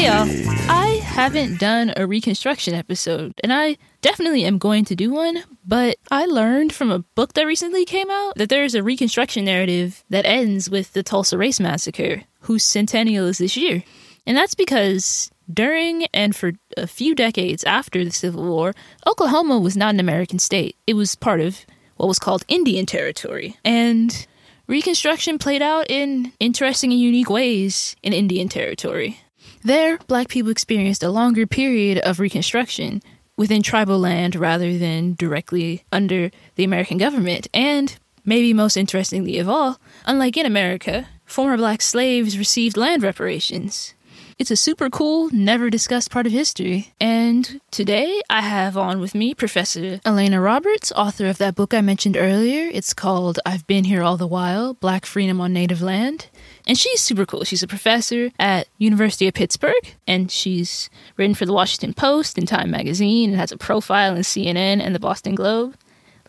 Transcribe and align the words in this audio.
Hey 0.00 0.06
y'all, 0.06 0.26
I 0.70 1.02
haven't 1.04 1.60
done 1.60 1.92
a 1.94 2.06
Reconstruction 2.06 2.72
episode, 2.72 3.34
and 3.44 3.52
I 3.52 3.76
definitely 4.00 4.46
am 4.46 4.56
going 4.56 4.86
to 4.86 4.96
do 4.96 5.10
one, 5.10 5.44
but 5.62 5.98
I 6.10 6.24
learned 6.24 6.72
from 6.72 6.90
a 6.90 7.00
book 7.00 7.34
that 7.34 7.44
recently 7.44 7.84
came 7.84 8.10
out 8.10 8.36
that 8.36 8.48
there's 8.48 8.74
a 8.74 8.82
Reconstruction 8.82 9.44
narrative 9.44 10.02
that 10.08 10.24
ends 10.24 10.70
with 10.70 10.94
the 10.94 11.02
Tulsa 11.02 11.36
Race 11.36 11.60
Massacre, 11.60 12.22
whose 12.40 12.64
centennial 12.64 13.26
is 13.26 13.36
this 13.36 13.58
year. 13.58 13.84
And 14.26 14.38
that's 14.38 14.54
because 14.54 15.30
during 15.52 16.06
and 16.14 16.34
for 16.34 16.52
a 16.78 16.86
few 16.86 17.14
decades 17.14 17.62
after 17.64 18.02
the 18.02 18.10
Civil 18.10 18.44
War, 18.44 18.72
Oklahoma 19.06 19.58
was 19.58 19.76
not 19.76 19.92
an 19.92 20.00
American 20.00 20.38
state. 20.38 20.76
It 20.86 20.94
was 20.94 21.14
part 21.14 21.42
of 21.42 21.66
what 21.96 22.08
was 22.08 22.18
called 22.18 22.46
Indian 22.48 22.86
Territory. 22.86 23.58
And 23.66 24.26
Reconstruction 24.66 25.38
played 25.38 25.60
out 25.60 25.90
in 25.90 26.32
interesting 26.40 26.90
and 26.90 27.00
unique 27.00 27.28
ways 27.28 27.96
in 28.02 28.14
Indian 28.14 28.48
Territory. 28.48 29.20
There, 29.62 29.98
black 30.06 30.28
people 30.28 30.50
experienced 30.50 31.02
a 31.02 31.10
longer 31.10 31.46
period 31.46 31.98
of 31.98 32.18
Reconstruction 32.18 33.02
within 33.36 33.62
tribal 33.62 33.98
land 33.98 34.34
rather 34.34 34.78
than 34.78 35.14
directly 35.18 35.84
under 35.92 36.30
the 36.54 36.64
American 36.64 36.96
government. 36.96 37.46
And, 37.52 37.96
maybe 38.24 38.54
most 38.54 38.76
interestingly 38.76 39.38
of 39.38 39.48
all, 39.48 39.78
unlike 40.06 40.36
in 40.36 40.46
America, 40.46 41.08
former 41.26 41.56
black 41.56 41.82
slaves 41.82 42.38
received 42.38 42.76
land 42.76 43.02
reparations. 43.02 43.94
It's 44.40 44.50
a 44.50 44.56
super 44.56 44.88
cool, 44.88 45.28
never 45.34 45.68
discussed 45.68 46.10
part 46.10 46.24
of 46.24 46.32
history. 46.32 46.94
And 46.98 47.60
today 47.70 48.22
I 48.30 48.40
have 48.40 48.74
on 48.74 48.98
with 48.98 49.14
me 49.14 49.34
Professor 49.34 50.00
Alaina 50.02 50.40
Roberts, 50.40 50.90
author 50.92 51.26
of 51.26 51.36
that 51.36 51.54
book 51.54 51.74
I 51.74 51.82
mentioned 51.82 52.16
earlier. 52.16 52.70
It's 52.72 52.94
called 52.94 53.38
I've 53.44 53.66
Been 53.66 53.84
Here 53.84 54.02
All 54.02 54.16
the 54.16 54.26
While 54.26 54.72
Black 54.72 55.04
Freedom 55.04 55.42
on 55.42 55.52
Native 55.52 55.82
Land. 55.82 56.28
And 56.66 56.78
she's 56.78 57.02
super 57.02 57.26
cool. 57.26 57.44
She's 57.44 57.62
a 57.62 57.66
professor 57.66 58.30
at 58.38 58.66
University 58.78 59.28
of 59.28 59.34
Pittsburgh, 59.34 59.94
and 60.06 60.30
she's 60.30 60.88
written 61.18 61.34
for 61.34 61.44
the 61.44 61.52
Washington 61.52 61.92
Post 61.92 62.38
and 62.38 62.48
Time 62.48 62.70
Magazine 62.70 63.28
and 63.28 63.38
has 63.38 63.52
a 63.52 63.58
profile 63.58 64.16
in 64.16 64.22
CNN 64.22 64.80
and 64.80 64.94
the 64.94 64.98
Boston 64.98 65.34
Globe. 65.34 65.76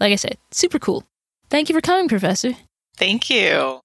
Like 0.02 0.12
I 0.12 0.18
said, 0.18 0.38
super 0.52 0.80
cool. 0.80 1.06
Thank 1.50 1.70
you 1.70 1.76
for 1.76 1.80
coming, 1.80 2.10
Professor. 2.10 2.58
Thank 2.98 3.30
you. 3.30 3.80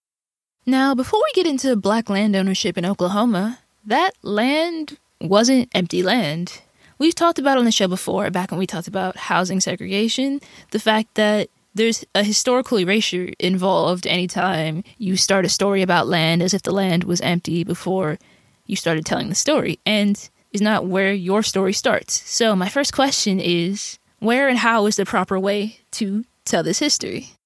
Now, 0.67 0.97
before 0.97 1.20
we 1.20 1.41
get 1.41 1.48
into 1.48 1.77
black 1.77 2.11
land 2.11 2.34
ownership 2.34 2.77
in 2.77 2.84
Oklahoma, 2.84 3.61
that 3.87 4.12
land 4.23 4.98
wasn't 5.20 5.70
empty 5.75 6.03
land. 6.03 6.61
We've 6.98 7.15
talked 7.15 7.39
about 7.39 7.59
on 7.59 7.65
the 7.65 7.73
show 7.73 7.89
before, 7.89 8.31
back 8.31 8.51
when 8.51 8.59
we 8.59 8.67
talked 8.67 8.89
about 8.89 9.17
housing 9.17 9.61
segregation, 9.61 10.41
the 10.70 10.78
fact 10.78 11.15
that 11.15 11.48
there's 11.75 12.05
a 12.15 12.25
historical 12.25 12.78
erasure 12.78 13.33
involved 13.39 14.06
anytime 14.06 14.83
you 14.97 15.17
start 15.17 15.45
a 15.45 15.51
story 15.51 15.83
about 15.83 16.09
land 16.09 16.43
as 16.43 16.55
if 16.55 16.62
the 16.62 16.73
land 16.73 17.05
was 17.05 17.20
empty 17.20 17.65
before 17.65 18.19
you 18.65 18.77
started 18.77 19.05
telling 19.05 19.28
the 19.28 19.34
story, 19.34 19.78
and 19.87 20.28
is 20.53 20.62
not 20.62 20.87
where 20.87 21.12
your 21.12 21.43
story 21.43 21.73
starts. 21.73 22.28
So, 22.28 22.56
my 22.56 22.69
first 22.69 22.93
question 22.93 23.39
is 23.39 23.98
where 24.19 24.48
and 24.48 24.59
how 24.59 24.87
is 24.87 24.97
the 24.97 25.05
proper 25.05 25.39
way 25.39 25.81
to 25.93 26.25
tell 26.45 26.62
this 26.62 26.78
history? 26.78 27.37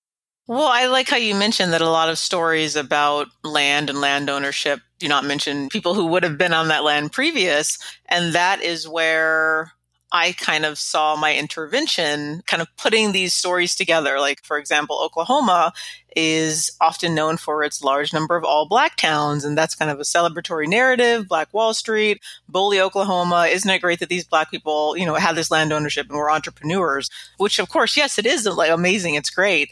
Well, 0.50 0.66
I 0.66 0.86
like 0.86 1.08
how 1.08 1.16
you 1.16 1.36
mentioned 1.36 1.72
that 1.74 1.80
a 1.80 1.88
lot 1.88 2.08
of 2.08 2.18
stories 2.18 2.74
about 2.74 3.28
land 3.44 3.88
and 3.88 4.00
land 4.00 4.28
ownership 4.28 4.80
do 4.98 5.06
not 5.06 5.24
mention 5.24 5.68
people 5.68 5.94
who 5.94 6.06
would 6.06 6.24
have 6.24 6.38
been 6.38 6.52
on 6.52 6.66
that 6.68 6.82
land 6.82 7.12
previous. 7.12 7.78
And 8.06 8.32
that 8.32 8.60
is 8.60 8.88
where 8.88 9.70
I 10.10 10.32
kind 10.32 10.64
of 10.64 10.76
saw 10.76 11.14
my 11.14 11.36
intervention 11.36 12.42
kind 12.48 12.60
of 12.60 12.66
putting 12.76 13.12
these 13.12 13.32
stories 13.32 13.76
together. 13.76 14.18
Like, 14.18 14.42
for 14.42 14.58
example, 14.58 15.00
Oklahoma 15.00 15.72
is 16.16 16.72
often 16.80 17.14
known 17.14 17.36
for 17.36 17.62
its 17.62 17.84
large 17.84 18.12
number 18.12 18.34
of 18.34 18.42
all 18.42 18.66
black 18.66 18.96
towns. 18.96 19.44
And 19.44 19.56
that's 19.56 19.76
kind 19.76 19.88
of 19.88 20.00
a 20.00 20.02
celebratory 20.02 20.66
narrative. 20.66 21.28
Black 21.28 21.54
Wall 21.54 21.74
Street, 21.74 22.20
Boley, 22.52 22.80
Oklahoma. 22.80 23.46
Isn't 23.48 23.70
it 23.70 23.82
great 23.82 24.00
that 24.00 24.08
these 24.08 24.24
black 24.24 24.50
people, 24.50 24.96
you 24.96 25.06
know, 25.06 25.14
had 25.14 25.36
this 25.36 25.52
land 25.52 25.72
ownership 25.72 26.08
and 26.08 26.18
were 26.18 26.28
entrepreneurs? 26.28 27.08
Which, 27.36 27.60
of 27.60 27.68
course, 27.68 27.96
yes, 27.96 28.18
it 28.18 28.26
is 28.26 28.46
like 28.46 28.72
amazing. 28.72 29.14
It's 29.14 29.30
great. 29.30 29.70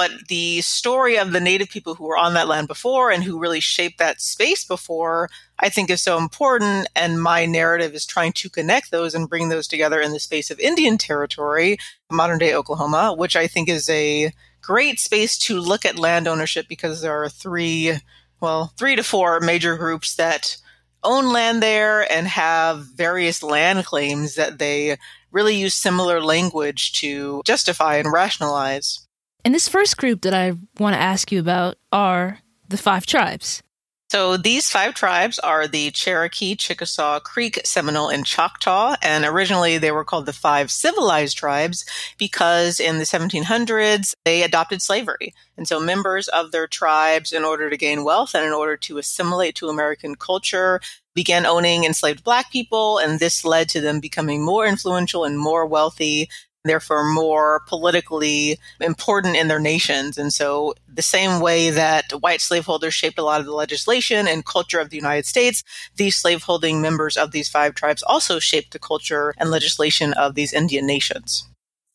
But 0.00 0.28
the 0.28 0.62
story 0.62 1.18
of 1.18 1.32
the 1.32 1.40
native 1.40 1.68
people 1.68 1.94
who 1.94 2.04
were 2.04 2.16
on 2.16 2.32
that 2.32 2.48
land 2.48 2.68
before 2.68 3.10
and 3.10 3.22
who 3.22 3.38
really 3.38 3.60
shaped 3.60 3.98
that 3.98 4.22
space 4.22 4.64
before, 4.64 5.28
I 5.58 5.68
think 5.68 5.90
is 5.90 6.00
so 6.00 6.16
important. 6.16 6.88
And 6.96 7.22
my 7.22 7.44
narrative 7.44 7.92
is 7.92 8.06
trying 8.06 8.32
to 8.32 8.48
connect 8.48 8.90
those 8.92 9.14
and 9.14 9.28
bring 9.28 9.50
those 9.50 9.68
together 9.68 10.00
in 10.00 10.12
the 10.12 10.18
space 10.18 10.50
of 10.50 10.58
Indian 10.58 10.96
territory, 10.96 11.76
modern 12.10 12.38
day 12.38 12.54
Oklahoma, 12.54 13.14
which 13.14 13.36
I 13.36 13.46
think 13.46 13.68
is 13.68 13.90
a 13.90 14.32
great 14.62 14.98
space 14.98 15.36
to 15.40 15.60
look 15.60 15.84
at 15.84 15.98
land 15.98 16.26
ownership 16.26 16.64
because 16.66 17.02
there 17.02 17.22
are 17.22 17.28
three, 17.28 17.92
well, 18.40 18.72
three 18.78 18.96
to 18.96 19.02
four 19.02 19.38
major 19.40 19.76
groups 19.76 20.16
that 20.16 20.56
own 21.02 21.30
land 21.30 21.62
there 21.62 22.10
and 22.10 22.26
have 22.26 22.86
various 22.96 23.42
land 23.42 23.84
claims 23.84 24.34
that 24.36 24.58
they 24.58 24.96
really 25.30 25.56
use 25.56 25.74
similar 25.74 26.22
language 26.22 26.92
to 26.92 27.42
justify 27.44 27.96
and 27.96 28.10
rationalize. 28.10 29.06
And 29.44 29.54
this 29.54 29.68
first 29.68 29.96
group 29.96 30.22
that 30.22 30.34
I 30.34 30.52
want 30.78 30.94
to 30.94 31.00
ask 31.00 31.32
you 31.32 31.40
about 31.40 31.76
are 31.92 32.40
the 32.68 32.76
five 32.76 33.06
tribes. 33.06 33.62
So 34.10 34.36
these 34.36 34.68
five 34.68 34.94
tribes 34.94 35.38
are 35.38 35.68
the 35.68 35.92
Cherokee, 35.92 36.56
Chickasaw, 36.56 37.20
Creek, 37.20 37.60
Seminole, 37.64 38.08
and 38.08 38.26
Choctaw. 38.26 38.96
And 39.02 39.24
originally 39.24 39.78
they 39.78 39.92
were 39.92 40.04
called 40.04 40.26
the 40.26 40.32
five 40.32 40.72
civilized 40.72 41.38
tribes 41.38 41.84
because 42.18 42.80
in 42.80 42.98
the 42.98 43.04
1700s 43.04 44.14
they 44.24 44.42
adopted 44.42 44.82
slavery. 44.82 45.32
And 45.56 45.68
so 45.68 45.78
members 45.78 46.26
of 46.26 46.50
their 46.50 46.66
tribes, 46.66 47.32
in 47.32 47.44
order 47.44 47.70
to 47.70 47.76
gain 47.76 48.02
wealth 48.02 48.34
and 48.34 48.44
in 48.44 48.52
order 48.52 48.76
to 48.78 48.98
assimilate 48.98 49.54
to 49.56 49.68
American 49.68 50.16
culture, 50.16 50.80
began 51.14 51.46
owning 51.46 51.84
enslaved 51.84 52.24
black 52.24 52.50
people. 52.50 52.98
And 52.98 53.20
this 53.20 53.44
led 53.44 53.68
to 53.68 53.80
them 53.80 54.00
becoming 54.00 54.44
more 54.44 54.66
influential 54.66 55.24
and 55.24 55.38
more 55.38 55.64
wealthy 55.64 56.28
therefore 56.64 57.04
more 57.04 57.62
politically 57.66 58.58
important 58.80 59.36
in 59.36 59.48
their 59.48 59.60
nations. 59.60 60.18
And 60.18 60.32
so 60.32 60.74
the 60.92 61.02
same 61.02 61.40
way 61.40 61.70
that 61.70 62.12
white 62.20 62.40
slaveholders 62.40 62.94
shaped 62.94 63.18
a 63.18 63.22
lot 63.22 63.40
of 63.40 63.46
the 63.46 63.54
legislation 63.54 64.28
and 64.28 64.44
culture 64.44 64.80
of 64.80 64.90
the 64.90 64.96
United 64.96 65.26
States, 65.26 65.62
these 65.96 66.16
slaveholding 66.16 66.82
members 66.82 67.16
of 67.16 67.32
these 67.32 67.48
five 67.48 67.74
tribes 67.74 68.02
also 68.02 68.38
shaped 68.38 68.72
the 68.72 68.78
culture 68.78 69.34
and 69.38 69.50
legislation 69.50 70.12
of 70.14 70.34
these 70.34 70.52
Indian 70.52 70.86
nations. 70.86 71.46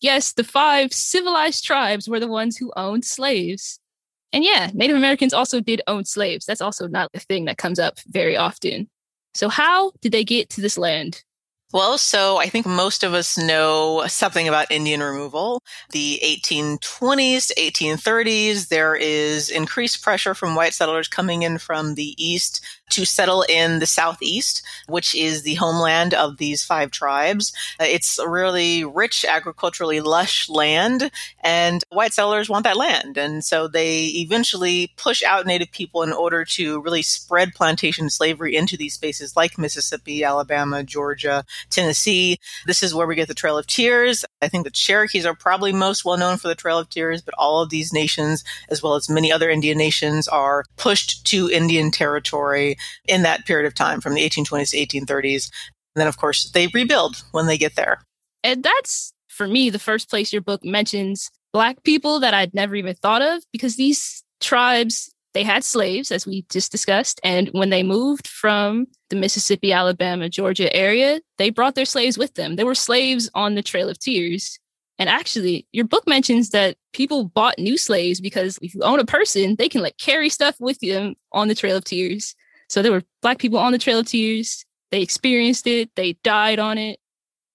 Yes, 0.01 0.33
the 0.33 0.43
five 0.43 0.93
civilized 0.93 1.63
tribes 1.63 2.07
were 2.07 2.19
the 2.19 2.27
ones 2.27 2.57
who 2.57 2.73
owned 2.75 3.05
slaves. 3.05 3.79
And 4.33 4.43
yeah, 4.43 4.69
Native 4.73 4.97
Americans 4.97 5.33
also 5.33 5.61
did 5.61 5.81
own 5.87 6.05
slaves. 6.05 6.45
That's 6.45 6.61
also 6.61 6.87
not 6.87 7.09
a 7.13 7.19
thing 7.19 7.45
that 7.45 7.57
comes 7.57 7.79
up 7.79 7.99
very 8.07 8.35
often. 8.35 8.89
So, 9.33 9.47
how 9.47 9.91
did 10.01 10.11
they 10.11 10.23
get 10.23 10.49
to 10.51 10.61
this 10.61 10.77
land? 10.77 11.23
Well, 11.73 11.97
so 11.97 12.37
I 12.37 12.47
think 12.47 12.65
most 12.65 13.03
of 13.03 13.13
us 13.13 13.37
know 13.37 14.05
something 14.07 14.47
about 14.47 14.71
Indian 14.71 15.01
removal. 15.01 15.61
The 15.91 16.19
1820s 16.23 17.47
to 17.47 17.59
1830s, 17.59 18.69
there 18.69 18.95
is 18.95 19.49
increased 19.49 20.01
pressure 20.01 20.33
from 20.33 20.55
white 20.55 20.73
settlers 20.73 21.07
coming 21.09 21.41
in 21.43 21.57
from 21.57 21.95
the 21.95 22.15
east 22.23 22.63
to 22.91 23.05
settle 23.05 23.43
in 23.43 23.79
the 23.79 23.85
southeast, 23.85 24.61
which 24.87 25.15
is 25.15 25.41
the 25.41 25.55
homeland 25.55 26.13
of 26.13 26.37
these 26.37 26.63
five 26.63 26.91
tribes. 26.91 27.53
Uh, 27.79 27.85
it's 27.85 28.19
a 28.19 28.29
really 28.29 28.85
rich, 28.85 29.25
agriculturally 29.25 29.99
lush 29.99 30.49
land, 30.49 31.11
and 31.41 31.83
white 31.89 32.13
settlers 32.13 32.49
want 32.49 32.63
that 32.63 32.77
land. 32.77 33.17
And 33.17 33.43
so 33.43 33.67
they 33.67 34.05
eventually 34.05 34.93
push 34.97 35.23
out 35.23 35.45
native 35.45 35.71
people 35.71 36.03
in 36.03 36.13
order 36.13 36.45
to 36.45 36.81
really 36.81 37.01
spread 37.01 37.53
plantation 37.53 38.09
slavery 38.09 38.55
into 38.55 38.77
these 38.77 38.93
spaces 38.93 39.35
like 39.35 39.57
Mississippi, 39.57 40.23
Alabama, 40.23 40.83
Georgia, 40.83 41.43
Tennessee. 41.69 42.37
This 42.65 42.83
is 42.83 42.93
where 42.93 43.07
we 43.07 43.15
get 43.15 43.27
the 43.27 43.33
Trail 43.33 43.57
of 43.57 43.67
Tears. 43.67 44.23
I 44.41 44.47
think 44.47 44.63
the 44.63 44.71
Cherokees 44.71 45.25
are 45.25 45.35
probably 45.35 45.73
most 45.73 46.05
well 46.05 46.17
known 46.17 46.37
for 46.37 46.47
the 46.47 46.55
Trail 46.55 46.77
of 46.77 46.89
Tears, 46.89 47.21
but 47.21 47.35
all 47.37 47.61
of 47.61 47.69
these 47.69 47.91
nations, 47.91 48.43
as 48.69 48.83
well 48.83 48.95
as 48.95 49.09
many 49.09 49.31
other 49.31 49.49
Indian 49.49 49.77
nations, 49.77 50.27
are 50.27 50.65
pushed 50.77 51.25
to 51.27 51.49
Indian 51.49 51.89
territory 51.91 52.74
in 53.07 53.23
that 53.23 53.45
period 53.45 53.67
of 53.67 53.73
time 53.73 54.01
from 54.01 54.13
the 54.13 54.27
1820s 54.27 54.71
to 54.71 54.77
1830s. 54.77 55.51
And 55.95 56.01
then, 56.01 56.07
of 56.07 56.17
course, 56.17 56.51
they 56.51 56.67
rebuild 56.67 57.23
when 57.31 57.47
they 57.47 57.57
get 57.57 57.75
there. 57.75 58.01
And 58.43 58.63
that's, 58.63 59.13
for 59.27 59.47
me, 59.47 59.69
the 59.69 59.79
first 59.79 60.09
place 60.09 60.31
your 60.31 60.41
book 60.41 60.63
mentions 60.63 61.31
Black 61.53 61.83
people 61.83 62.19
that 62.19 62.33
I'd 62.33 62.53
never 62.53 62.75
even 62.75 62.95
thought 62.95 63.21
of 63.21 63.41
because 63.53 63.77
these 63.77 64.23
tribes, 64.41 65.09
they 65.33 65.43
had 65.43 65.63
slaves, 65.63 66.11
as 66.11 66.27
we 66.27 66.45
just 66.49 66.71
discussed. 66.71 67.21
And 67.23 67.47
when 67.49 67.69
they 67.69 67.81
moved 67.81 68.27
from 68.27 68.87
the 69.09 69.15
Mississippi, 69.15 69.71
Alabama, 69.71 70.27
Georgia 70.27 70.73
area, 70.75 71.21
they 71.37 71.49
brought 71.49 71.75
their 71.75 71.85
slaves 71.85 72.17
with 72.17 72.33
them. 72.35 72.55
They 72.55 72.65
were 72.65 72.75
slaves 72.75 73.29
on 73.33 73.55
the 73.55 73.63
Trail 73.63 73.89
of 73.89 73.99
Tears. 73.99 74.59
And 74.97 75.09
actually, 75.09 75.67
your 75.73 75.85
book 75.85 76.07
mentions 76.07 76.51
that 76.51 76.77
people 76.93 77.25
bought 77.25 77.57
new 77.57 77.77
slaves 77.77 78.21
because 78.21 78.57
if 78.61 78.73
you 78.73 78.81
own 78.81 78.99
a 78.99 79.05
person, 79.05 79.55
they 79.55 79.67
can 79.67 79.81
like 79.81 79.97
carry 79.97 80.29
stuff 80.29 80.55
with 80.59 80.79
them 80.79 81.15
on 81.31 81.47
the 81.47 81.55
Trail 81.55 81.77
of 81.77 81.83
Tears. 81.83 82.35
So 82.75 82.81
there 82.81 82.91
were 82.91 83.03
black 83.21 83.37
people 83.37 83.57
on 83.57 83.71
the 83.71 83.77
Trail 83.77 83.99
of 83.99 84.07
Tears. 84.07 84.65
They 84.91 85.01
experienced 85.01 85.65
it. 85.65 85.89
They 85.95 86.17
died 86.25 86.59
on 86.59 86.77
it. 86.77 86.99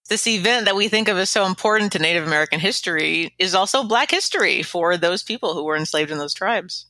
This 0.09 0.27
event 0.27 0.65
that 0.65 0.77
we 0.77 0.89
think 0.89 1.09
of 1.09 1.19
as 1.19 1.29
so 1.29 1.45
important 1.45 1.93
to 1.93 1.99
Native 1.99 2.27
American 2.27 2.59
history 2.59 3.35
is 3.39 3.55
also 3.55 3.85
Black 3.85 4.11
history 4.11 4.63
for 4.63 4.97
those 4.97 5.23
people 5.23 5.53
who 5.53 5.63
were 5.63 5.77
enslaved 5.77 6.11
in 6.11 6.17
those 6.17 6.33
tribes. 6.33 6.87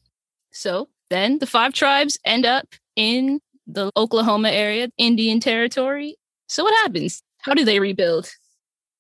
So 0.53 0.89
then 1.09 1.41
the 1.41 1.47
five 1.47 1.73
tribes 1.73 2.21
end 2.25 2.47
up 2.47 2.69
in 2.95 3.41
the 3.67 3.91
Oklahoma 3.97 4.51
area, 4.51 4.91
Indian 4.97 5.41
Territory. 5.41 6.15
So 6.47 6.63
what 6.63 6.75
happens? 6.85 7.25
How 7.39 7.55
do 7.55 7.65
they 7.65 7.81
rebuild? 7.81 8.31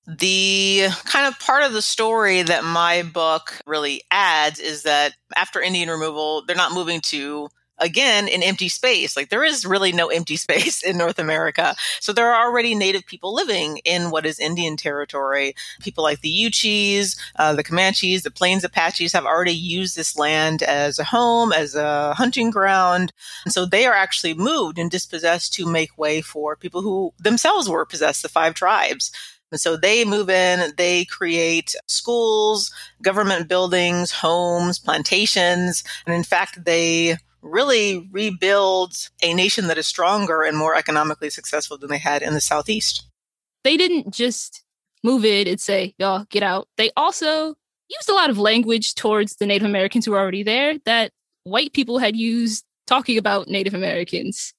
The 0.08 0.88
kind 1.04 1.26
of 1.26 1.38
part 1.38 1.62
of 1.62 1.72
the 1.72 1.82
story 1.82 2.42
that 2.42 2.64
my 2.64 3.04
book 3.04 3.60
really 3.64 4.02
adds 4.10 4.58
is 4.58 4.82
that 4.82 5.14
after 5.36 5.60
Indian 5.60 5.88
removal, 5.88 6.42
they're 6.44 6.56
not 6.56 6.72
moving 6.72 7.00
to 7.02 7.48
again 7.80 8.28
an 8.28 8.42
empty 8.42 8.68
space. 8.68 9.16
Like 9.16 9.30
there 9.30 9.44
is 9.44 9.64
really 9.64 9.92
no 9.92 10.08
empty 10.08 10.36
space 10.50 10.82
in 10.82 10.98
North 10.98 11.18
America. 11.18 11.74
So 12.00 12.12
there 12.12 12.32
are 12.32 12.46
already 12.46 12.74
native 12.74 13.06
people 13.06 13.34
living 13.34 13.78
in 13.84 14.10
what 14.10 14.26
is 14.26 14.38
Indian 14.38 14.76
territory. 14.76 15.54
People 15.80 16.04
like 16.04 16.20
the 16.20 16.32
Yuchis, 16.32 17.18
uh, 17.36 17.54
the 17.54 17.64
Comanches, 17.64 18.22
the 18.22 18.30
Plains 18.30 18.64
Apaches 18.64 19.12
have 19.12 19.26
already 19.26 19.54
used 19.54 19.96
this 19.96 20.16
land 20.16 20.62
as 20.62 20.98
a 20.98 21.04
home, 21.04 21.52
as 21.52 21.74
a 21.74 22.14
hunting 22.14 22.50
ground. 22.50 23.12
And 23.44 23.52
so 23.52 23.66
they 23.66 23.86
are 23.86 23.94
actually 23.94 24.34
moved 24.34 24.78
and 24.78 24.90
dispossessed 24.90 25.54
to 25.54 25.66
make 25.66 25.96
way 25.98 26.20
for 26.20 26.56
people 26.56 26.82
who 26.82 27.12
themselves 27.18 27.68
were 27.68 27.84
possessed, 27.86 28.22
the 28.22 28.28
five 28.28 28.54
tribes. 28.54 29.10
And 29.50 29.60
so 29.60 29.76
they 29.76 30.04
move 30.04 30.30
in, 30.30 30.72
they 30.76 31.04
create 31.06 31.74
schools, 31.86 32.72
government 33.02 33.48
buildings, 33.48 34.12
homes, 34.12 34.78
plantations, 34.78 35.82
and 36.06 36.14
in 36.14 36.22
fact, 36.22 36.64
they 36.64 37.16
really 37.42 38.08
rebuild 38.12 38.94
a 39.22 39.34
nation 39.34 39.66
that 39.68 39.78
is 39.78 39.86
stronger 39.86 40.42
and 40.42 40.56
more 40.56 40.74
economically 40.74 41.30
successful 41.30 41.78
than 41.78 41.90
they 41.90 41.98
had 41.98 42.22
in 42.22 42.34
the 42.34 42.40
Southeast. 42.40 43.06
They 43.64 43.76
didn't 43.76 44.12
just 44.12 44.62
move 45.02 45.24
it 45.24 45.48
and 45.48 45.60
say, 45.60 45.94
y'all 45.98 46.26
get 46.30 46.42
out. 46.42 46.68
They 46.76 46.90
also 46.96 47.54
used 47.88 48.08
a 48.08 48.14
lot 48.14 48.30
of 48.30 48.38
language 48.38 48.94
towards 48.94 49.36
the 49.36 49.46
Native 49.46 49.66
Americans 49.66 50.04
who 50.04 50.12
were 50.12 50.18
already 50.18 50.42
there 50.42 50.78
that 50.84 51.12
white 51.44 51.72
people 51.72 51.98
had 51.98 52.16
used 52.16 52.64
talking 52.86 53.18
about 53.18 53.48
Native 53.48 53.74
Americans. 53.74 54.52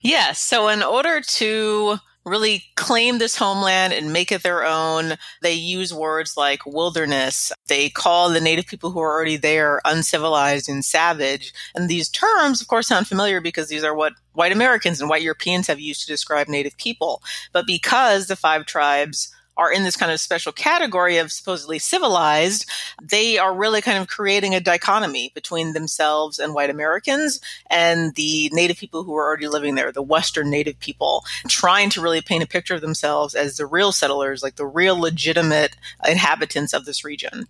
Yes. 0.00 0.38
So, 0.38 0.68
in 0.68 0.82
order 0.82 1.20
to 1.20 1.98
really 2.24 2.64
claim 2.76 3.18
this 3.18 3.36
homeland 3.36 3.92
and 3.92 4.12
make 4.12 4.30
it 4.30 4.42
their 4.42 4.64
own. 4.64 5.14
They 5.40 5.54
use 5.54 5.92
words 5.92 6.36
like 6.36 6.64
wilderness. 6.66 7.52
They 7.66 7.88
call 7.88 8.30
the 8.30 8.40
native 8.40 8.66
people 8.66 8.90
who 8.90 9.00
are 9.00 9.12
already 9.12 9.36
there 9.36 9.80
uncivilized 9.84 10.68
and 10.68 10.84
savage. 10.84 11.52
And 11.74 11.88
these 11.88 12.08
terms, 12.08 12.60
of 12.60 12.68
course, 12.68 12.88
sound 12.88 13.08
familiar 13.08 13.40
because 13.40 13.68
these 13.68 13.84
are 13.84 13.94
what 13.94 14.14
white 14.32 14.52
Americans 14.52 15.00
and 15.00 15.10
white 15.10 15.22
Europeans 15.22 15.66
have 15.66 15.80
used 15.80 16.02
to 16.02 16.06
describe 16.06 16.48
native 16.48 16.76
people. 16.76 17.22
But 17.52 17.66
because 17.66 18.26
the 18.26 18.36
five 18.36 18.66
tribes 18.66 19.34
are 19.56 19.72
in 19.72 19.84
this 19.84 19.96
kind 19.96 20.10
of 20.10 20.20
special 20.20 20.52
category 20.52 21.18
of 21.18 21.32
supposedly 21.32 21.78
civilized, 21.78 22.68
they 23.02 23.38
are 23.38 23.54
really 23.54 23.80
kind 23.80 23.98
of 23.98 24.08
creating 24.08 24.54
a 24.54 24.60
dichotomy 24.60 25.30
between 25.34 25.72
themselves 25.72 26.38
and 26.38 26.54
white 26.54 26.70
Americans 26.70 27.40
and 27.70 28.14
the 28.14 28.50
native 28.52 28.76
people 28.76 29.04
who 29.04 29.14
are 29.14 29.26
already 29.26 29.48
living 29.48 29.74
there, 29.74 29.92
the 29.92 30.02
Western 30.02 30.50
native 30.50 30.78
people, 30.78 31.24
trying 31.48 31.90
to 31.90 32.00
really 32.00 32.20
paint 32.20 32.44
a 32.44 32.48
picture 32.48 32.74
of 32.74 32.80
themselves 32.80 33.34
as 33.34 33.56
the 33.56 33.66
real 33.66 33.92
settlers, 33.92 34.42
like 34.42 34.56
the 34.56 34.66
real 34.66 34.98
legitimate 34.98 35.76
inhabitants 36.06 36.72
of 36.72 36.84
this 36.84 37.04
region. 37.04 37.46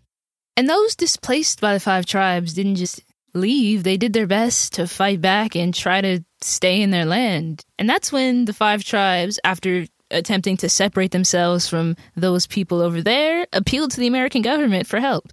And 0.56 0.68
those 0.68 0.94
displaced 0.94 1.60
by 1.60 1.74
the 1.74 1.80
five 1.80 2.06
tribes 2.06 2.52
didn't 2.52 2.76
just 2.76 3.00
leave, 3.34 3.82
they 3.82 3.96
did 3.96 4.12
their 4.12 4.26
best 4.26 4.74
to 4.74 4.86
fight 4.86 5.20
back 5.20 5.56
and 5.56 5.72
try 5.74 6.00
to 6.00 6.20
stay 6.42 6.82
in 6.82 6.90
their 6.90 7.06
land. 7.06 7.62
And 7.78 7.88
that's 7.88 8.12
when 8.12 8.44
the 8.44 8.52
five 8.52 8.84
tribes, 8.84 9.40
after 9.44 9.86
attempting 10.12 10.56
to 10.58 10.68
separate 10.68 11.10
themselves 11.10 11.68
from 11.68 11.96
those 12.16 12.46
people 12.46 12.80
over 12.80 13.02
there 13.02 13.46
appealed 13.52 13.90
to 13.92 14.00
the 14.00 14.06
American 14.06 14.42
government 14.42 14.86
for 14.86 15.00
help. 15.00 15.32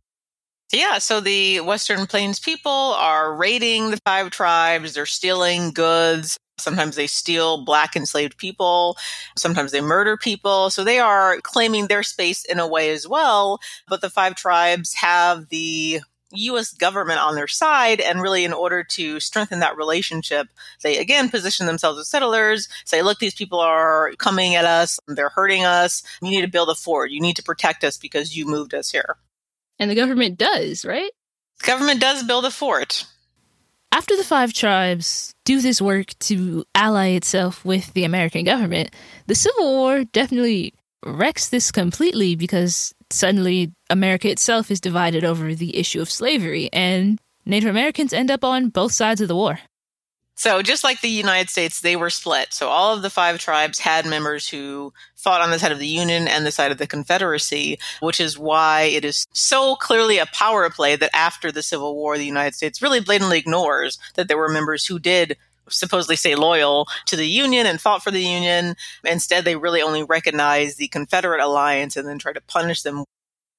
Yeah, 0.71 0.99
so 0.99 1.19
the 1.19 1.61
Western 1.61 2.05
Plains 2.05 2.39
people 2.39 2.71
are 2.71 3.35
raiding 3.35 3.89
the 3.89 3.99
five 4.05 4.29
tribes, 4.29 4.93
they're 4.93 5.05
stealing 5.05 5.71
goods. 5.71 6.37
Sometimes 6.59 6.95
they 6.95 7.07
steal 7.07 7.63
black 7.63 7.95
enslaved 7.95 8.37
people. 8.37 8.97
Sometimes 9.37 9.71
they 9.71 9.81
murder 9.81 10.17
people. 10.17 10.69
So 10.69 10.83
they 10.83 10.99
are 10.99 11.37
claiming 11.41 11.87
their 11.87 12.03
space 12.03 12.43
in 12.45 12.59
a 12.59 12.67
way 12.67 12.91
as 12.91 13.07
well. 13.07 13.59
But 13.87 14.01
the 14.01 14.09
five 14.09 14.35
tribes 14.35 14.93
have 14.95 15.47
the 15.49 16.01
US 16.31 16.73
government 16.73 17.19
on 17.19 17.35
their 17.35 17.47
side. 17.47 17.99
And 17.99 18.21
really, 18.21 18.45
in 18.45 18.53
order 18.53 18.83
to 18.83 19.19
strengthen 19.19 19.59
that 19.59 19.77
relationship, 19.77 20.47
they 20.83 20.97
again 20.97 21.29
position 21.29 21.65
themselves 21.65 21.99
as 21.99 22.07
settlers, 22.07 22.67
say, 22.85 23.01
look, 23.01 23.19
these 23.19 23.35
people 23.35 23.59
are 23.59 24.11
coming 24.17 24.55
at 24.55 24.65
us, 24.65 24.99
they're 25.07 25.29
hurting 25.29 25.65
us. 25.65 26.03
You 26.21 26.29
need 26.29 26.41
to 26.41 26.47
build 26.47 26.69
a 26.69 26.75
fort. 26.75 27.11
You 27.11 27.21
need 27.21 27.35
to 27.37 27.43
protect 27.43 27.83
us 27.83 27.97
because 27.97 28.35
you 28.35 28.45
moved 28.45 28.73
us 28.73 28.91
here. 28.91 29.17
And 29.79 29.89
the 29.89 29.95
government 29.95 30.37
does, 30.37 30.83
right? 30.83 31.11
The 31.59 31.67
government 31.67 32.01
does 32.01 32.23
build 32.23 32.45
a 32.45 32.51
fort. 32.51 33.05
After 33.91 34.15
the 34.15 34.23
five 34.23 34.53
tribes 34.53 35.33
do 35.45 35.61
this 35.61 35.81
work 35.81 36.17
to 36.19 36.63
ally 36.75 37.09
itself 37.09 37.65
with 37.65 37.93
the 37.93 38.03
American 38.03 38.45
government, 38.45 38.93
the 39.25 39.35
Civil 39.35 39.75
War 39.75 40.03
definitely 40.03 40.73
wrecks 41.05 41.49
this 41.49 41.71
completely 41.71 42.35
because 42.35 42.93
suddenly 43.09 43.71
America 43.89 44.29
itself 44.29 44.69
is 44.71 44.81
divided 44.81 45.23
over 45.23 45.55
the 45.55 45.77
issue 45.77 46.01
of 46.01 46.09
slavery, 46.09 46.69
and 46.73 47.19
Native 47.45 47.69
Americans 47.69 48.13
end 48.13 48.29
up 48.31 48.43
on 48.43 48.69
both 48.69 48.91
sides 48.91 49.21
of 49.21 49.27
the 49.27 49.35
war. 49.35 49.59
So, 50.39 50.61
just 50.61 50.85
like 50.85 51.01
the 51.01 51.09
United 51.09 51.49
States, 51.49 51.81
they 51.81 51.97
were 51.97 52.09
split. 52.09 52.53
So, 52.53 52.69
all 52.69 52.95
of 52.95 53.01
the 53.01 53.09
five 53.09 53.39
tribes 53.39 53.77
had 53.77 54.05
members 54.05 54.47
who 54.47 54.93
fought 55.17 55.41
on 55.41 55.51
the 55.51 55.59
side 55.59 55.73
of 55.73 55.79
the 55.79 55.85
Union 55.85 56.29
and 56.29 56.45
the 56.45 56.51
side 56.51 56.71
of 56.71 56.77
the 56.77 56.87
Confederacy, 56.87 57.77
which 57.99 58.21
is 58.21 58.39
why 58.39 58.83
it 58.83 59.03
is 59.03 59.27
so 59.33 59.75
clearly 59.75 60.17
a 60.17 60.25
power 60.27 60.69
play 60.69 60.95
that 60.95 61.13
after 61.13 61.51
the 61.51 61.61
Civil 61.61 61.93
War, 61.93 62.17
the 62.17 62.25
United 62.25 62.55
States 62.55 62.81
really 62.81 63.01
blatantly 63.01 63.37
ignores 63.37 63.99
that 64.15 64.29
there 64.29 64.37
were 64.37 64.47
members 64.47 64.85
who 64.85 64.97
did 64.97 65.35
supposedly 65.69 66.15
say 66.15 66.35
loyal 66.35 66.87
to 67.05 67.15
the 67.15 67.27
Union 67.27 67.65
and 67.65 67.79
fought 67.79 68.03
for 68.03 68.11
the 68.11 68.21
Union. 68.21 68.75
Instead, 69.03 69.45
they 69.45 69.55
really 69.55 69.81
only 69.81 70.03
recognize 70.03 70.75
the 70.75 70.87
Confederate 70.87 71.41
alliance 71.41 71.95
and 71.97 72.07
then 72.07 72.19
try 72.19 72.33
to 72.33 72.41
punish 72.41 72.81
them. 72.81 73.03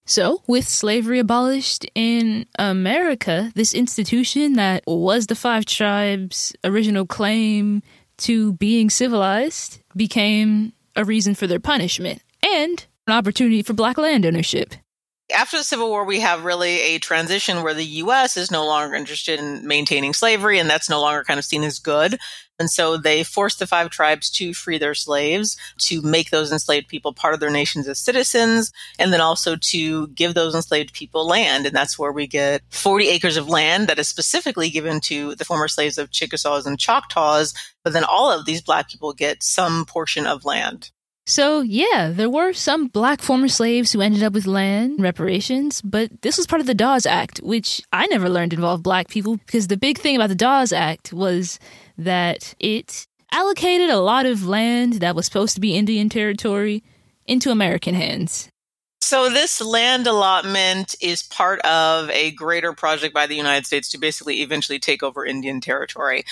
So, 0.06 0.42
with 0.46 0.66
slavery 0.66 1.18
abolished 1.18 1.86
in 1.94 2.46
America, 2.58 3.52
this 3.54 3.74
institution 3.74 4.54
that 4.54 4.82
was 4.86 5.26
the 5.26 5.36
Five 5.36 5.66
Tribes' 5.66 6.54
original 6.64 7.06
claim 7.06 7.82
to 8.18 8.54
being 8.54 8.90
civilized 8.90 9.80
became 9.94 10.72
a 10.96 11.04
reason 11.04 11.34
for 11.34 11.46
their 11.46 11.60
punishment 11.60 12.22
and 12.42 12.86
an 13.06 13.14
opportunity 13.14 13.62
for 13.62 13.72
black 13.72 13.98
land 13.98 14.26
ownership 14.26 14.74
after 15.32 15.56
the 15.58 15.64
Civil 15.64 15.88
War, 15.88 16.04
we 16.04 16.20
have 16.20 16.44
really 16.44 16.80
a 16.80 16.98
transition 16.98 17.62
where 17.62 17.74
the 17.74 17.84
U.S. 17.84 18.36
is 18.36 18.50
no 18.50 18.66
longer 18.66 18.94
interested 18.94 19.38
in 19.38 19.66
maintaining 19.66 20.14
slavery, 20.14 20.58
and 20.58 20.68
that's 20.68 20.90
no 20.90 21.00
longer 21.00 21.24
kind 21.24 21.38
of 21.38 21.44
seen 21.44 21.62
as 21.62 21.78
good. 21.78 22.18
And 22.58 22.70
so 22.70 22.98
they 22.98 23.24
forced 23.24 23.58
the 23.58 23.66
five 23.66 23.88
tribes 23.88 24.28
to 24.32 24.52
free 24.52 24.76
their 24.76 24.94
slaves, 24.94 25.56
to 25.78 26.02
make 26.02 26.30
those 26.30 26.52
enslaved 26.52 26.88
people 26.88 27.14
part 27.14 27.32
of 27.32 27.40
their 27.40 27.50
nations 27.50 27.88
as 27.88 27.98
citizens, 27.98 28.70
and 28.98 29.12
then 29.12 29.20
also 29.22 29.56
to 29.56 30.08
give 30.08 30.34
those 30.34 30.54
enslaved 30.54 30.92
people 30.92 31.26
land. 31.26 31.64
And 31.64 31.74
that's 31.74 31.98
where 31.98 32.12
we 32.12 32.26
get 32.26 32.62
40 32.68 33.08
acres 33.08 33.38
of 33.38 33.48
land 33.48 33.88
that 33.88 33.98
is 33.98 34.08
specifically 34.08 34.68
given 34.68 35.00
to 35.00 35.34
the 35.36 35.44
former 35.44 35.68
slaves 35.68 35.96
of 35.96 36.10
Chickasaws 36.10 36.66
and 36.66 36.78
Choctaws. 36.78 37.54
But 37.82 37.94
then 37.94 38.04
all 38.04 38.30
of 38.30 38.44
these 38.44 38.60
black 38.60 38.90
people 38.90 39.14
get 39.14 39.42
some 39.42 39.86
portion 39.86 40.26
of 40.26 40.44
land. 40.44 40.90
So, 41.30 41.60
yeah, 41.60 42.10
there 42.12 42.28
were 42.28 42.52
some 42.52 42.88
black 42.88 43.20
former 43.20 43.46
slaves 43.46 43.92
who 43.92 44.00
ended 44.00 44.24
up 44.24 44.32
with 44.32 44.48
land 44.48 45.00
reparations, 45.00 45.80
but 45.80 46.22
this 46.22 46.36
was 46.36 46.48
part 46.48 46.58
of 46.58 46.66
the 46.66 46.74
Dawes 46.74 47.06
Act, 47.06 47.38
which 47.38 47.80
I 47.92 48.08
never 48.08 48.28
learned 48.28 48.52
involved 48.52 48.82
black 48.82 49.06
people 49.06 49.36
because 49.36 49.68
the 49.68 49.76
big 49.76 49.96
thing 49.96 50.16
about 50.16 50.30
the 50.30 50.34
Dawes 50.34 50.72
Act 50.72 51.12
was 51.12 51.60
that 51.96 52.52
it 52.58 53.06
allocated 53.30 53.90
a 53.90 54.00
lot 54.00 54.26
of 54.26 54.48
land 54.48 54.94
that 54.94 55.14
was 55.14 55.24
supposed 55.24 55.54
to 55.54 55.60
be 55.60 55.76
Indian 55.76 56.08
territory 56.08 56.82
into 57.28 57.52
American 57.52 57.94
hands. 57.94 58.50
So, 59.10 59.28
this 59.28 59.60
land 59.60 60.06
allotment 60.06 60.94
is 61.00 61.24
part 61.24 61.58
of 61.62 62.08
a 62.10 62.30
greater 62.30 62.72
project 62.72 63.12
by 63.12 63.26
the 63.26 63.34
United 63.34 63.66
States 63.66 63.88
to 63.88 63.98
basically 63.98 64.40
eventually 64.40 64.78
take 64.78 65.02
over 65.02 65.26
Indian 65.26 65.60
territory. 65.60 66.22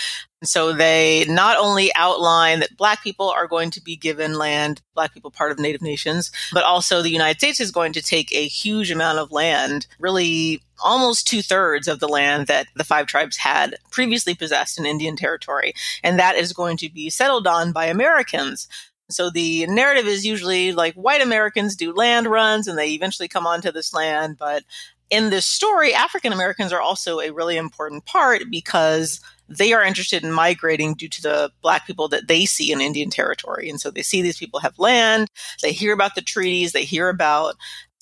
So, 0.44 0.72
they 0.72 1.24
not 1.26 1.56
only 1.56 1.92
outline 1.96 2.60
that 2.60 2.76
Black 2.76 3.02
people 3.02 3.30
are 3.30 3.48
going 3.48 3.72
to 3.72 3.82
be 3.82 3.96
given 3.96 4.38
land, 4.38 4.80
Black 4.94 5.12
people 5.12 5.32
part 5.32 5.50
of 5.50 5.58
Native 5.58 5.82
nations, 5.82 6.30
but 6.52 6.62
also 6.62 7.02
the 7.02 7.10
United 7.10 7.40
States 7.40 7.58
is 7.58 7.72
going 7.72 7.94
to 7.94 8.00
take 8.00 8.32
a 8.32 8.46
huge 8.46 8.92
amount 8.92 9.18
of 9.18 9.32
land, 9.32 9.88
really 9.98 10.62
almost 10.80 11.26
two 11.26 11.42
thirds 11.42 11.88
of 11.88 11.98
the 11.98 12.08
land 12.08 12.46
that 12.46 12.68
the 12.76 12.84
five 12.84 13.08
tribes 13.08 13.38
had 13.38 13.74
previously 13.90 14.36
possessed 14.36 14.78
in 14.78 14.86
Indian 14.86 15.16
territory. 15.16 15.74
And 16.04 16.16
that 16.20 16.36
is 16.36 16.52
going 16.52 16.76
to 16.76 16.88
be 16.88 17.10
settled 17.10 17.48
on 17.48 17.72
by 17.72 17.86
Americans. 17.86 18.68
So 19.10 19.30
the 19.30 19.66
narrative 19.66 20.06
is 20.06 20.26
usually 20.26 20.72
like 20.72 20.94
white 20.94 21.22
Americans 21.22 21.76
do 21.76 21.92
land 21.92 22.26
runs 22.26 22.68
and 22.68 22.78
they 22.78 22.90
eventually 22.90 23.28
come 23.28 23.46
onto 23.46 23.72
this 23.72 23.94
land. 23.94 24.36
But 24.38 24.64
in 25.10 25.30
this 25.30 25.46
story, 25.46 25.94
African 25.94 26.32
Americans 26.32 26.72
are 26.72 26.80
also 26.80 27.20
a 27.20 27.32
really 27.32 27.56
important 27.56 28.04
part 28.04 28.42
because 28.50 29.20
they 29.48 29.72
are 29.72 29.82
interested 29.82 30.22
in 30.22 30.30
migrating 30.30 30.94
due 30.94 31.08
to 31.08 31.22
the 31.22 31.50
black 31.62 31.86
people 31.86 32.08
that 32.08 32.28
they 32.28 32.44
see 32.44 32.70
in 32.70 32.80
Indian 32.80 33.08
territory. 33.08 33.70
And 33.70 33.80
so 33.80 33.90
they 33.90 34.02
see 34.02 34.20
these 34.20 34.38
people 34.38 34.60
have 34.60 34.78
land, 34.78 35.28
they 35.62 35.72
hear 35.72 35.94
about 35.94 36.14
the 36.14 36.20
treaties, 36.20 36.72
they 36.72 36.84
hear 36.84 37.08
about 37.08 37.54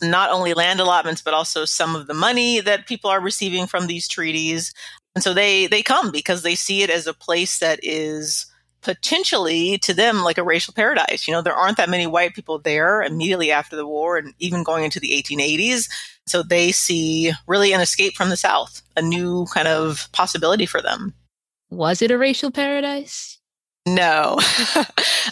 not 0.03 0.31
only 0.31 0.55
land 0.55 0.81
allotments, 0.81 1.23
but 1.23 1.35
also 1.35 1.65
some 1.65 1.95
of 1.95 2.07
the 2.07 2.15
money 2.15 2.61
that 2.61 2.89
people 2.89 3.09
are 3.09 3.21
receiving 3.21 3.67
from 3.67 3.87
these 3.87 4.09
treaties. 4.09 4.75
And 5.15 5.23
so 5.23 5.33
they, 5.33 5.69
they 5.69 5.83
come 5.83 6.11
because 6.11 6.43
they 6.43 6.57
see 6.57 6.83
it 6.83 6.91
as 6.91 7.07
a 7.07 7.15
place 7.15 7.61
that 7.61 7.79
is 7.83 8.47
potentially 8.87 9.79
to 9.79 9.93
them 9.93 10.23
like 10.23 10.39
a 10.39 10.45
racial 10.45 10.73
paradise. 10.73 11.27
You 11.27 11.35
know, 11.35 11.43
there 11.43 11.57
aren't 11.57 11.77
that 11.77 11.91
many 11.91 12.07
white 12.07 12.35
people 12.35 12.61
there 12.61 13.03
immediately 13.03 13.51
after 13.51 13.75
the 13.75 13.85
war 13.85 14.17
and 14.17 14.33
even 14.39 14.63
going 14.63 14.85
into 14.85 15.01
the 15.01 15.11
1880s. 15.11 15.91
So 16.29 16.45
they 16.45 16.71
see 16.71 17.33
really 17.49 17.73
an 17.73 17.81
escape 17.81 18.15
from 18.15 18.31
the 18.31 18.37
South, 18.37 18.83
a 18.97 19.03
new 19.03 19.47
kind 19.53 19.67
of 19.67 20.09
possibility 20.13 20.67
for 20.67 20.81
them. 20.81 21.15
Was 21.69 22.01
it 22.01 22.13
a 22.13 22.17
racial 22.17 22.53
paradise? 22.53 23.39
No, 23.89 24.37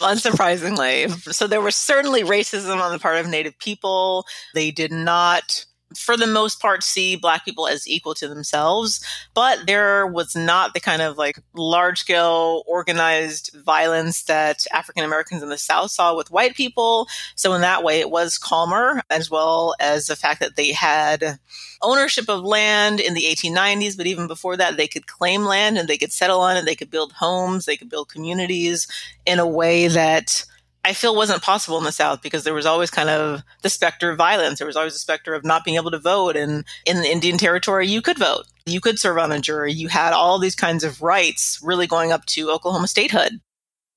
unsurprisingly. 0.03 1.11
So 1.33 1.47
there 1.47 1.61
was 1.61 1.77
certainly 1.77 2.25
racism 2.25 2.81
on 2.81 2.91
the 2.91 2.99
part 2.99 3.19
of 3.19 3.29
Native 3.29 3.57
people. 3.61 4.27
They 4.53 4.73
did 4.73 4.91
not 4.91 5.65
for 5.97 6.17
the 6.17 6.27
most 6.27 6.61
part 6.61 6.83
see 6.83 7.17
black 7.17 7.45
people 7.45 7.67
as 7.67 7.89
equal 7.89 8.15
to 8.15 8.29
themselves 8.29 9.05
but 9.35 9.67
there 9.67 10.07
was 10.07 10.37
not 10.37 10.75
the 10.75 10.81
kind 10.81 11.03
of 11.03 11.17
like 11.17 11.39
large 11.55 12.01
scale 12.01 12.63
organized 12.67 13.51
violence 13.65 14.25
that 14.25 14.65
african 14.73 15.05
americans 15.05 15.43
in 15.43 15.49
the 15.49 15.59
south 15.59 15.91
saw 15.91 16.15
with 16.15 16.31
white 16.31 16.55
people. 16.55 17.09
So 17.37 17.55
in 17.55 17.61
that 17.63 17.83
way 17.83 18.01
it 18.01 18.11
was 18.11 18.39
calmer 18.39 19.03
as 19.11 19.31
well 19.31 19.75
as 19.81 20.07
the 20.07 20.17
fact 20.17 20.41
that 20.41 20.57
they 20.57 20.73
had 20.73 21.39
ownership 21.83 22.29
of 22.29 22.43
land 22.43 23.01
in 23.01 23.15
the 23.15 23.25
1890s 23.25 23.97
but 23.97 24.07
even 24.07 24.27
before 24.27 24.57
that 24.57 24.77
they 24.77 24.89
could 24.89 25.07
claim 25.07 25.45
land 25.45 25.79
and 25.79 25.89
they 25.89 25.99
could 25.99 26.13
settle 26.13 26.41
on 26.41 26.57
it. 26.57 26.65
They 26.65 26.75
could 26.75 26.91
build 26.91 27.13
homes. 27.13 27.65
They 27.65 27.77
could 27.77 27.89
build 27.89 28.09
communities 28.09 28.89
in 29.27 29.39
a 29.39 29.47
way 29.47 29.89
that 29.89 30.45
I 30.85 30.93
feel 30.93 31.17
wasn't 31.17 31.43
possible 31.43 31.79
in 31.79 31.85
the 31.85 31.93
South 31.93 32.21
because 32.21 32.45
there 32.45 32.53
was 32.53 32.67
always 32.67 32.91
kind 32.91 33.09
of 33.09 33.43
the 33.63 33.71
specter 33.71 34.11
of 34.11 34.19
violence. 34.19 34.59
There 34.59 34.67
was 34.67 34.77
always 34.77 34.93
the 34.93 34.99
specter 34.99 35.35
of 35.35 35.43
not 35.43 35.65
being 35.65 35.77
able 35.77 35.91
to 35.91 35.99
vote. 35.99 36.37
And 36.37 36.65
in 36.85 37.01
the 37.01 37.11
Indian 37.11 37.39
Territory, 37.39 37.89
you 37.89 38.03
could 38.03 38.19
vote. 38.19 38.45
You 38.67 38.81
could 38.81 38.99
serve 38.99 39.17
on 39.19 39.33
a 39.33 39.41
jury. 39.41 39.73
You 39.73 39.89
had 39.89 40.13
all 40.13 40.39
these 40.39 40.55
kinds 40.55 40.85
of 40.85 41.01
rights 41.01 41.59
really 41.63 41.87
going 41.87 42.13
up 42.13 42.27
to 42.27 42.51
Oklahoma 42.51 42.87
statehood. 42.87 43.41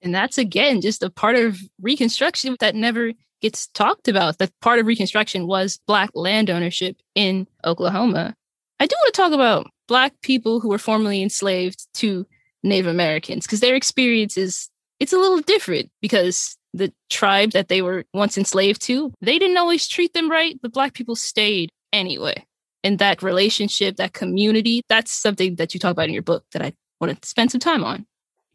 And 0.01 0.15
that's 0.15 0.37
again 0.37 0.79
just 0.79 1.03
a 1.03 1.09
part 1.09 1.35
of 1.35 1.59
Reconstruction 1.81 2.55
that 2.59 2.75
never 2.75 3.11
gets 3.41 3.67
talked 3.67 4.07
about. 4.07 4.37
That 4.37 4.51
part 4.61 4.79
of 4.79 4.85
Reconstruction 4.85 5.45
was 5.45 5.79
Black 5.87 6.09
land 6.13 6.49
ownership 6.49 6.97
in 7.15 7.47
Oklahoma. 7.65 8.35
I 8.79 8.85
do 8.85 8.95
want 8.97 9.13
to 9.13 9.21
talk 9.21 9.33
about 9.33 9.67
Black 9.87 10.13
people 10.21 10.59
who 10.59 10.69
were 10.69 10.77
formerly 10.77 11.21
enslaved 11.21 11.87
to 11.95 12.25
Native 12.63 12.87
Americans 12.87 13.45
because 13.45 13.59
their 13.59 13.75
experience 13.75 14.37
is 14.37 14.69
it's 14.99 15.13
a 15.13 15.17
little 15.17 15.39
different 15.39 15.91
because 16.01 16.56
the 16.73 16.93
tribe 17.09 17.51
that 17.51 17.67
they 17.67 17.81
were 17.81 18.05
once 18.13 18.37
enslaved 18.37 18.81
to, 18.83 19.13
they 19.21 19.39
didn't 19.39 19.57
always 19.57 19.87
treat 19.87 20.13
them 20.13 20.29
right, 20.29 20.59
but 20.61 20.73
Black 20.73 20.93
people 20.93 21.15
stayed 21.15 21.71
anyway. 21.93 22.45
And 22.83 22.99
that 22.99 23.23
relationship, 23.23 23.97
that 23.97 24.13
community, 24.13 24.81
that's 24.87 25.11
something 25.11 25.55
that 25.55 25.73
you 25.73 25.79
talk 25.79 25.91
about 25.91 26.07
in 26.07 26.13
your 26.13 26.23
book 26.23 26.45
that 26.51 26.61
I 26.61 26.73
want 27.01 27.21
to 27.21 27.27
spend 27.27 27.51
some 27.51 27.59
time 27.59 27.83
on. 27.83 28.05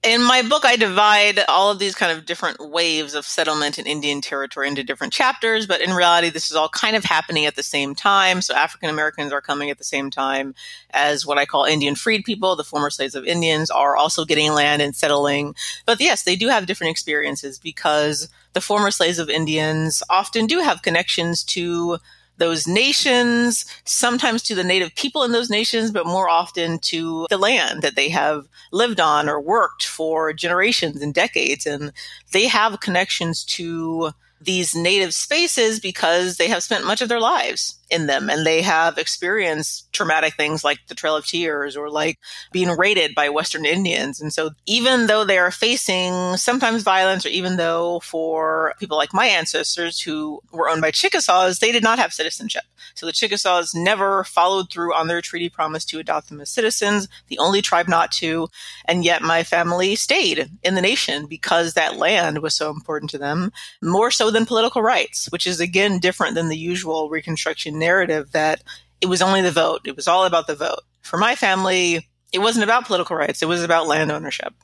In 0.03 0.21
my 0.21 0.43
book, 0.43 0.65
I 0.65 0.75
divide 0.75 1.39
all 1.47 1.71
of 1.71 1.79
these 1.79 1.95
kind 1.95 2.11
of 2.11 2.27
different 2.27 2.59
waves 2.59 3.15
of 3.15 3.25
settlement 3.25 3.79
in 3.79 3.87
Indian 3.87 4.21
territory 4.21 4.67
into 4.67 4.83
different 4.83 5.13
chapters, 5.13 5.65
but 5.65 5.81
in 5.81 5.93
reality, 5.93 6.29
this 6.29 6.51
is 6.51 6.57
all 6.57 6.69
kind 6.69 6.97
of 6.97 7.05
happening 7.05 7.47
at 7.47 7.55
the 7.55 7.63
same 7.63 7.95
time. 7.95 8.43
So 8.43 8.53
African 8.53 8.91
Americans 8.91 9.33
are 9.33 9.41
coming 9.41 9.71
at 9.71 9.79
the 9.79 9.85
same 9.85 10.11
time 10.11 10.57
as 10.91 11.25
what 11.25 11.39
I 11.39 11.47
call 11.47 11.67
Indian 11.67 11.95
freed 11.95 12.25
people. 12.25 12.57
The 12.57 12.65
former 12.65 12.91
slaves 12.91 13.15
of 13.15 13.25
Indians 13.25 13.71
are 13.71 13.95
also 13.95 14.25
getting 14.25 14.53
land 14.53 14.83
and 14.83 14.97
settling. 14.97 15.55
But 15.87 16.01
yes, 16.01 16.25
they 16.25 16.35
do 16.35 16.49
have 16.49 16.67
different 16.67 16.91
experiences 16.91 17.61
because 17.61 18.29
the 18.55 18.61
former 18.61 18.91
slaves 18.91 19.21
of 19.21 19.31
Indians 19.31 20.03
often 20.11 20.47
do 20.49 20.59
have 20.59 20.83
connections 20.83 21.45
to 21.45 21.99
those 22.43 22.67
nations, 22.67 23.65
sometimes 23.85 24.43
to 24.43 24.55
the 24.57 24.65
native 24.65 24.93
people 24.97 25.23
in 25.23 25.31
those 25.31 25.49
nations, 25.49 25.93
but 25.93 26.07
more 26.07 26.29
often 26.29 26.81
to 26.81 27.29
the 27.31 27.39
land 27.39 27.83
that 27.83 27.95
they 27.95 28.09
have 28.09 28.49
lived 28.73 28.99
on 28.99 29.29
or 29.29 29.41
worked 29.41 29.87
for 29.87 30.33
generations 30.33 31.01
and 31.01 31.15
decades. 31.15 31.67
And 31.67 31.93
they 32.33 32.49
have 32.49 32.81
connections 32.81 33.45
to 33.45 34.11
these 34.41 34.75
native 34.75 35.15
spaces 35.15 35.79
because 35.79 36.37
they 36.37 36.49
have 36.49 36.65
spent 36.65 36.85
much 36.85 37.01
of 37.01 37.09
their 37.09 37.21
lives 37.21 37.77
in 37.93 38.07
them 38.07 38.31
and 38.31 38.47
they 38.47 38.63
have 38.63 38.99
experienced 38.99 39.93
traumatic 39.93 40.35
things 40.35 40.65
like 40.65 40.79
the 40.89 40.95
Trail 40.95 41.15
of 41.15 41.27
Tears 41.27 41.77
or 41.77 41.91
like 41.91 42.19
being 42.51 42.71
raided 42.71 43.15
by 43.15 43.29
Western 43.29 43.67
Indians. 43.67 44.21
And 44.21 44.33
so 44.33 44.51
even 44.67 45.07
though 45.07 45.25
they 45.25 45.39
are 45.39 45.51
facing 45.51 46.37
sometimes 46.37 46.83
violence 46.83 47.27
or 47.27 47.29
even 47.29 47.57
though 47.57 48.01
for 48.01 48.75
people 48.81 48.97
like 48.97 49.13
my 49.13 49.27
ancestors 49.27 50.01
who 50.01 50.41
were 50.51 50.69
owned 50.69 50.81
by 50.81 50.91
Chickasaws, 50.91 51.59
they 51.59 51.71
did 51.71 51.83
not 51.83 51.99
have 51.99 52.13
citizenship. 52.13 52.65
So 52.95 53.07
the 53.07 53.13
Chickasaws 53.13 53.75
never 53.75 54.25
followed 54.25 54.71
through 54.71 54.95
on 54.95 55.07
their 55.07 55.21
treaty 55.21 55.49
promise 55.49 55.85
to 55.87 55.99
adopt 55.99 56.29
them 56.29 56.41
as 56.41 56.51
citizens, 56.51 57.09
the 57.29 57.39
only 57.39 57.63
tribe 57.63 57.89
not 57.89 58.11
to. 58.13 58.49
And 58.87 59.05
yet 59.05 59.23
my 59.23 59.43
family 59.43 59.95
stayed 59.97 60.51
in 60.63 60.75
the 60.75 60.81
nation 60.81 61.27
because 61.27 61.75
that 61.75 61.97
land 61.97 62.39
was 62.39 62.55
so 62.55 62.71
important 62.71 63.11
to 63.11 63.19
them, 63.19 63.53
more 63.83 64.11
so 64.11 64.31
than 64.31 64.47
political 64.47 64.83
rights, 64.83 65.31
which 65.31 65.47
is 65.47 65.61
again 65.61 65.99
different 65.99 66.35
than 66.35 66.49
the 66.49 66.57
usual 66.57 67.11
Reconstruction 67.11 67.79
narrative 67.83 68.33
that 68.33 68.63
it 69.01 69.07
was 69.07 69.21
only 69.21 69.43
the 69.43 69.51
vote. 69.51 69.83
It 69.85 69.97
was 69.97 70.09
all 70.09 70.25
about 70.25 70.47
the 70.47 70.57
vote. 70.57 70.81
For 71.03 71.19
my 71.19 71.35
family, 71.35 72.09
it 72.33 72.39
wasn't 72.39 72.65
about 72.65 72.87
political 72.87 73.17
rights. 73.17 73.43
It 73.43 73.49
was 73.49 73.63
about 73.63 73.87
land 73.87 74.11
ownership. 74.11 74.55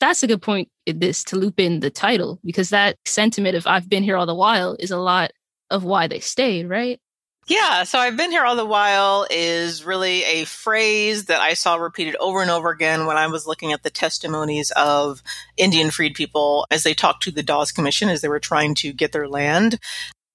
That's 0.00 0.22
a 0.22 0.26
good 0.26 0.42
point 0.42 0.68
in 0.86 0.98
this 0.98 1.22
to 1.24 1.36
loop 1.36 1.60
in 1.60 1.80
the 1.80 1.90
title 1.90 2.40
because 2.44 2.70
that 2.70 2.96
sentiment 3.04 3.56
of 3.56 3.66
I've 3.66 3.88
been 3.88 4.02
here 4.02 4.16
all 4.16 4.26
the 4.26 4.34
while 4.34 4.76
is 4.78 4.90
a 4.90 4.98
lot 4.98 5.30
of 5.70 5.84
why 5.84 6.08
they 6.08 6.20
stayed, 6.20 6.68
right? 6.68 7.00
Yeah, 7.46 7.84
so 7.84 7.98
I've 7.98 8.16
been 8.16 8.30
here 8.30 8.44
all 8.44 8.56
the 8.56 8.64
while 8.64 9.26
is 9.30 9.84
really 9.84 10.24
a 10.24 10.44
phrase 10.44 11.26
that 11.26 11.40
I 11.40 11.52
saw 11.52 11.76
repeated 11.76 12.16
over 12.16 12.40
and 12.40 12.50
over 12.50 12.70
again 12.70 13.04
when 13.04 13.18
I 13.18 13.26
was 13.26 13.46
looking 13.46 13.72
at 13.72 13.82
the 13.82 13.90
testimonies 13.90 14.70
of 14.70 15.22
Indian 15.58 15.90
freed 15.90 16.14
people 16.14 16.66
as 16.70 16.84
they 16.84 16.94
talked 16.94 17.22
to 17.24 17.30
the 17.30 17.42
Dawes 17.42 17.70
Commission 17.70 18.08
as 18.08 18.22
they 18.22 18.28
were 18.28 18.40
trying 18.40 18.74
to 18.76 18.94
get 18.94 19.12
their 19.12 19.28
land. 19.28 19.78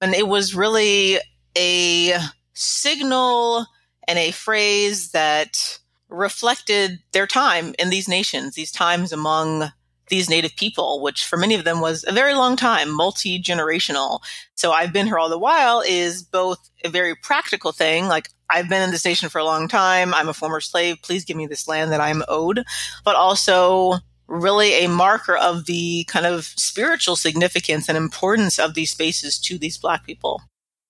And 0.02 0.14
it 0.14 0.28
was 0.28 0.54
really 0.54 1.20
a 1.58 2.18
signal 2.54 3.66
and 4.08 4.20
a 4.20 4.32
phrase 4.32 5.12
that 5.12 5.80
reflected 6.10 7.00
their 7.12 7.28
time 7.28 7.76
in 7.78 7.90
these 7.90 8.08
nations, 8.08 8.56
these 8.56 8.72
times 8.72 9.12
among 9.12 9.72
these 10.10 10.30
native 10.30 10.56
people, 10.56 11.02
which 11.02 11.24
for 11.24 11.38
many 11.38 11.56
of 11.56 11.64
them 11.64 11.80
was 11.80 12.04
a 12.08 12.12
very 12.12 12.34
long 12.34 12.56
time, 12.56 12.92
multi 12.92 13.42
generational. 13.42 14.20
So 14.56 14.72
I've 14.72 14.92
been 14.92 15.06
here 15.06 15.20
all 15.20 15.30
the 15.30 15.38
while 15.38 15.82
is 15.88 16.24
both 16.24 16.58
a 16.84 16.90
very 16.90 17.16
practical 17.16 17.72
thing, 17.72 18.08
like 18.08 18.30
I've 18.50 18.68
been 18.68 18.82
in 18.82 18.92
this 18.92 19.06
nation 19.06 19.30
for 19.30 19.38
a 19.38 19.46
long 19.46 19.68
time. 19.68 20.14
I'm 20.14 20.28
a 20.28 20.34
former 20.34 20.60
slave. 20.60 20.98
Please 21.04 21.24
give 21.24 21.38
me 21.38 21.46
this 21.46 21.68
land 21.68 21.92
that 21.92 22.02
I'm 22.02 22.24
owed, 22.28 22.64
but 23.06 23.16
also 23.16 24.00
really 24.28 24.84
a 24.84 24.90
marker 24.90 25.36
of 25.36 25.66
the 25.66 26.06
kind 26.06 26.26
of 26.26 26.46
spiritual 26.46 27.16
significance 27.16 27.88
and 27.88 27.98
importance 27.98 28.60
of 28.60 28.74
these 28.74 28.92
spaces 28.92 29.40
to 29.40 29.58
these 29.58 29.78
black 29.78 30.06
people. 30.06 30.42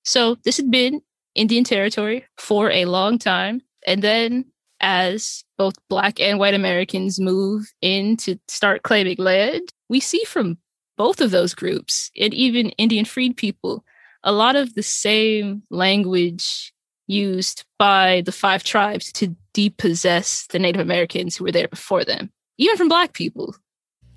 So 0.10 0.38
this 0.44 0.58
had 0.58 0.72
been 0.72 1.04
Indian 1.36 1.64
territory 1.64 2.26
for 2.36 2.72
a 2.72 2.86
long 2.86 3.20
time. 3.20 3.62
And 3.86 4.02
then 4.02 4.46
as 4.82 5.44
both 5.56 5.76
black 5.88 6.20
and 6.20 6.40
white 6.40 6.56
Americans 6.56 7.20
move 7.20 7.72
in 7.84 8.18
to 8.18 8.40
start 8.48 8.82
claiming 8.82 9.18
land, 9.20 9.72
we 9.88 10.00
see 10.00 10.24
from 10.24 10.58
both 10.98 11.22
of 11.22 11.30
those 11.30 11.54
groups 11.54 12.10
and 12.20 12.34
even 12.34 12.72
Indian 12.72 13.06
freed 13.06 13.38
people 13.38 13.84
a 14.24 14.32
lot 14.32 14.56
of 14.56 14.74
the 14.74 14.82
same 14.82 15.62
language 15.70 16.74
used 17.06 17.64
by 17.78 18.24
the 18.26 18.32
five 18.32 18.64
tribes 18.64 19.12
to 19.12 19.36
depossess 19.54 20.48
the 20.48 20.58
Native 20.58 20.82
Americans 20.82 21.36
who 21.36 21.44
were 21.44 21.52
there 21.52 21.68
before 21.68 22.04
them, 22.04 22.32
even 22.58 22.78
from 22.78 22.90
black 22.90 23.14
people. 23.14 23.56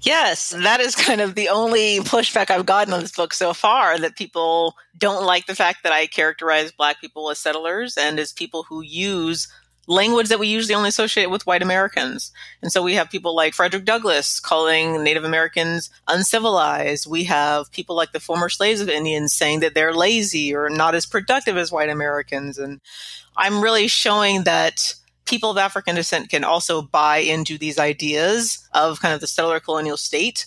Yes, 0.02 0.50
that 0.50 0.80
is 0.80 0.96
kind 0.96 1.20
of 1.20 1.34
the 1.34 1.48
only 1.48 2.00
pushback 2.00 2.50
I've 2.50 2.66
gotten 2.66 2.92
on 2.92 3.00
this 3.00 3.12
book 3.12 3.32
so 3.32 3.54
far 3.54 3.98
that 3.98 4.16
people 4.16 4.74
don't 4.98 5.24
like 5.24 5.46
the 5.46 5.54
fact 5.54 5.84
that 5.84 5.92
I 5.92 6.06
characterize 6.06 6.72
black 6.72 7.00
people 7.00 7.30
as 7.30 7.38
settlers 7.38 7.96
and 7.96 8.18
as 8.18 8.32
people 8.32 8.64
who 8.64 8.82
use 8.82 9.46
language 9.88 10.28
that 10.28 10.38
we 10.38 10.46
usually 10.46 10.74
only 10.74 10.88
associate 10.88 11.30
with 11.30 11.46
white 11.46 11.62
Americans. 11.62 12.32
And 12.62 12.72
so 12.72 12.82
we 12.82 12.94
have 12.94 13.10
people 13.10 13.34
like 13.34 13.54
Frederick 13.54 13.84
Douglass 13.84 14.40
calling 14.40 15.02
Native 15.02 15.24
Americans 15.24 15.90
uncivilized. 16.08 17.08
We 17.08 17.24
have 17.24 17.70
people 17.72 17.96
like 17.96 18.12
the 18.12 18.20
former 18.20 18.48
slaves 18.48 18.80
of 18.80 18.88
Indians 18.88 19.32
saying 19.32 19.60
that 19.60 19.74
they're 19.74 19.94
lazy 19.94 20.54
or 20.54 20.68
not 20.68 20.94
as 20.94 21.06
productive 21.06 21.56
as 21.56 21.72
white 21.72 21.90
Americans. 21.90 22.58
And 22.58 22.80
I'm 23.36 23.62
really 23.62 23.88
showing 23.88 24.44
that 24.44 24.94
people 25.24 25.50
of 25.50 25.58
African 25.58 25.94
descent 25.94 26.30
can 26.30 26.44
also 26.44 26.82
buy 26.82 27.18
into 27.18 27.58
these 27.58 27.78
ideas 27.78 28.66
of 28.72 29.00
kind 29.00 29.14
of 29.14 29.20
the 29.20 29.26
settler 29.26 29.60
colonial 29.60 29.96
state 29.96 30.46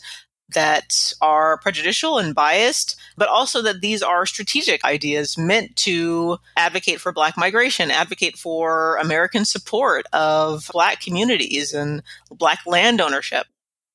that 0.50 1.12
are 1.22 1.58
prejudicial 1.58 2.20
and 2.20 2.36
biased, 2.36 2.96
but 3.17 3.27
also 3.27 3.62
that 3.63 3.82
these 3.82 4.03
are 4.03 4.25
strategic 4.25 4.84
ideas 4.84 5.38
meant 5.38 5.75
to 5.75 6.38
advocate 6.55 7.01
for 7.01 7.12
Black 7.12 7.36
migration, 7.36 7.89
advocate 7.89 8.38
for 8.38 8.98
American 8.98 9.44
support 9.44 10.05
of 10.13 10.70
Black 10.72 11.01
communities 11.01 11.74
and 11.74 12.03
Black 12.29 12.60
land 12.67 13.01
ownership. 13.01 13.48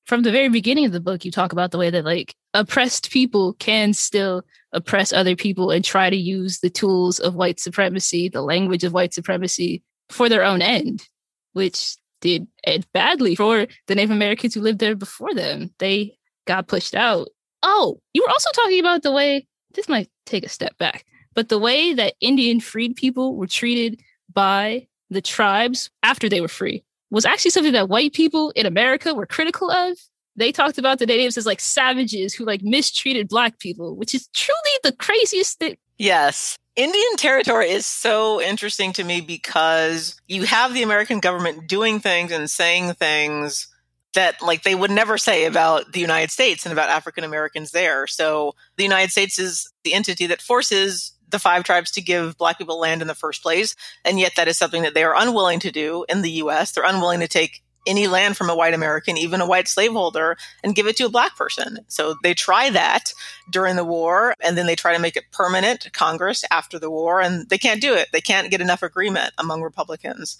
From 0.06 0.22
the 0.22 0.32
very 0.32 0.48
beginning 0.48 0.86
of 0.86 0.92
the 0.92 0.98
book, 0.98 1.24
you 1.24 1.30
talk 1.30 1.52
about 1.52 1.70
the 1.70 1.78
way 1.78 1.90
that, 1.90 2.04
like, 2.04 2.34
oppressed 2.52 3.12
people 3.12 3.52
can 3.54 3.92
still 3.92 4.42
oppress 4.72 5.12
other 5.12 5.36
people 5.36 5.70
and 5.70 5.84
try 5.84 6.10
to 6.10 6.16
use 6.16 6.58
the 6.58 6.70
tools 6.70 7.20
of 7.20 7.36
white 7.36 7.60
supremacy, 7.60 8.28
the 8.28 8.42
language 8.42 8.82
of 8.82 8.92
white 8.92 9.14
supremacy, 9.14 9.84
for 10.10 10.28
their 10.28 10.44
own 10.44 10.62
end, 10.62 11.08
which 11.52 11.96
did 12.20 12.46
it 12.64 12.90
badly 12.92 13.34
for 13.34 13.66
the 13.86 13.94
Native 13.94 14.10
Americans 14.10 14.54
who 14.54 14.60
lived 14.60 14.78
there 14.78 14.94
before 14.94 15.34
them. 15.34 15.70
They 15.78 16.18
got 16.46 16.68
pushed 16.68 16.94
out. 16.94 17.28
Oh, 17.62 18.00
you 18.12 18.22
were 18.22 18.30
also 18.30 18.50
talking 18.54 18.80
about 18.80 19.02
the 19.02 19.12
way 19.12 19.46
this 19.74 19.88
might 19.88 20.08
take 20.26 20.44
a 20.44 20.48
step 20.48 20.76
back, 20.78 21.04
but 21.34 21.48
the 21.48 21.58
way 21.58 21.94
that 21.94 22.14
Indian 22.20 22.60
freed 22.60 22.96
people 22.96 23.36
were 23.36 23.46
treated 23.46 24.00
by 24.32 24.86
the 25.10 25.22
tribes 25.22 25.90
after 26.02 26.28
they 26.28 26.40
were 26.40 26.48
free 26.48 26.84
was 27.10 27.24
actually 27.24 27.50
something 27.50 27.72
that 27.72 27.88
white 27.88 28.12
people 28.12 28.50
in 28.50 28.66
America 28.66 29.14
were 29.14 29.26
critical 29.26 29.70
of. 29.70 29.98
They 30.36 30.52
talked 30.52 30.78
about 30.78 30.98
the 30.98 31.06
natives 31.06 31.36
as 31.36 31.46
like 31.46 31.60
savages 31.60 32.34
who 32.34 32.44
like 32.44 32.62
mistreated 32.62 33.28
black 33.28 33.58
people, 33.58 33.96
which 33.96 34.14
is 34.14 34.28
truly 34.28 34.58
the 34.82 34.92
craziest 34.92 35.58
thing. 35.58 35.76
Yes. 36.00 36.56
Indian 36.76 37.16
territory 37.18 37.68
is 37.68 37.84
so 37.84 38.40
interesting 38.40 38.94
to 38.94 39.04
me 39.04 39.20
because 39.20 40.18
you 40.26 40.44
have 40.44 40.72
the 40.72 40.82
American 40.82 41.20
government 41.20 41.68
doing 41.68 42.00
things 42.00 42.32
and 42.32 42.48
saying 42.48 42.94
things 42.94 43.68
that 44.14 44.40
like 44.40 44.62
they 44.62 44.74
would 44.74 44.90
never 44.90 45.18
say 45.18 45.44
about 45.44 45.92
the 45.92 46.00
United 46.00 46.30
States 46.30 46.64
and 46.64 46.72
about 46.72 46.88
African 46.88 47.22
Americans 47.22 47.72
there. 47.72 48.06
So 48.06 48.54
the 48.78 48.82
United 48.82 49.10
States 49.10 49.38
is 49.38 49.70
the 49.84 49.92
entity 49.92 50.26
that 50.28 50.40
forces 50.40 51.12
the 51.28 51.38
five 51.38 51.64
tribes 51.64 51.90
to 51.90 52.00
give 52.00 52.38
black 52.38 52.56
people 52.56 52.80
land 52.80 53.02
in 53.02 53.08
the 53.08 53.14
first 53.14 53.42
place. 53.42 53.76
And 54.02 54.18
yet 54.18 54.32
that 54.36 54.48
is 54.48 54.56
something 54.56 54.80
that 54.84 54.94
they 54.94 55.04
are 55.04 55.14
unwilling 55.14 55.60
to 55.60 55.70
do 55.70 56.06
in 56.08 56.22
the 56.22 56.30
US. 56.30 56.72
They're 56.72 56.82
unwilling 56.82 57.20
to 57.20 57.28
take 57.28 57.62
any 57.90 58.06
land 58.06 58.36
from 58.36 58.48
a 58.48 58.54
white 58.54 58.72
American, 58.72 59.18
even 59.18 59.40
a 59.40 59.46
white 59.46 59.68
slaveholder, 59.68 60.36
and 60.62 60.74
give 60.74 60.86
it 60.86 60.96
to 60.98 61.06
a 61.06 61.10
black 61.10 61.36
person. 61.36 61.80
So 61.88 62.14
they 62.22 62.32
try 62.32 62.70
that 62.70 63.12
during 63.50 63.76
the 63.76 63.84
war, 63.84 64.34
and 64.40 64.56
then 64.56 64.66
they 64.66 64.76
try 64.76 64.94
to 64.94 65.02
make 65.02 65.16
it 65.16 65.32
permanent 65.32 65.92
Congress 65.92 66.44
after 66.50 66.78
the 66.78 66.90
war, 66.90 67.20
and 67.20 67.48
they 67.48 67.58
can't 67.58 67.82
do 67.82 67.94
it. 67.94 68.08
They 68.12 68.20
can't 68.20 68.50
get 68.50 68.60
enough 68.60 68.82
agreement 68.82 69.32
among 69.36 69.62
Republicans. 69.62 70.38